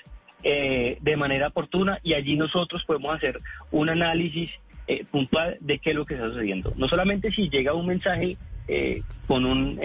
eh, 0.42 0.98
de 1.00 1.16
manera 1.16 1.48
oportuna 1.48 2.00
y 2.02 2.14
allí 2.14 2.37
nosotros 2.37 2.85
podemos 2.85 3.14
hacer 3.14 3.40
un 3.70 3.88
análisis 3.88 4.50
eh, 4.87 5.04
puntual 5.11 5.57
de 5.61 5.78
qué 5.78 5.90
es 5.90 5.96
lo 5.96 6.04
que 6.04 6.14
está 6.14 6.28
sucediendo. 6.28 6.72
No 6.76 6.88
solamente 6.88 7.30
si 7.33 7.48
llega 7.48 7.74
un 7.74 7.87
mensaje 7.87 8.37
eh, 8.68 9.02
con 9.26 9.44
un 9.46 9.78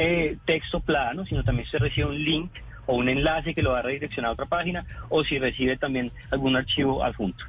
texto 0.46 0.80
plano, 0.80 1.26
sino 1.26 1.44
también 1.44 1.66
si 1.66 1.72
se 1.72 1.80
recibe 1.80 2.08
un 2.08 2.20
link 2.20 2.52
o 2.86 2.96
un 2.96 3.08
enlace 3.08 3.54
que 3.54 3.62
lo 3.62 3.72
va 3.72 3.80
a 3.80 3.84
redireccionar 3.84 4.30
a 4.30 4.34
otra 4.34 4.46
página 4.48 4.86
o 5.10 5.24
si 5.24 5.38
recibe 5.38 5.78
también 5.78 6.12
algún 6.32 6.56
archivo 6.56 7.04
adjunto. 7.04 7.46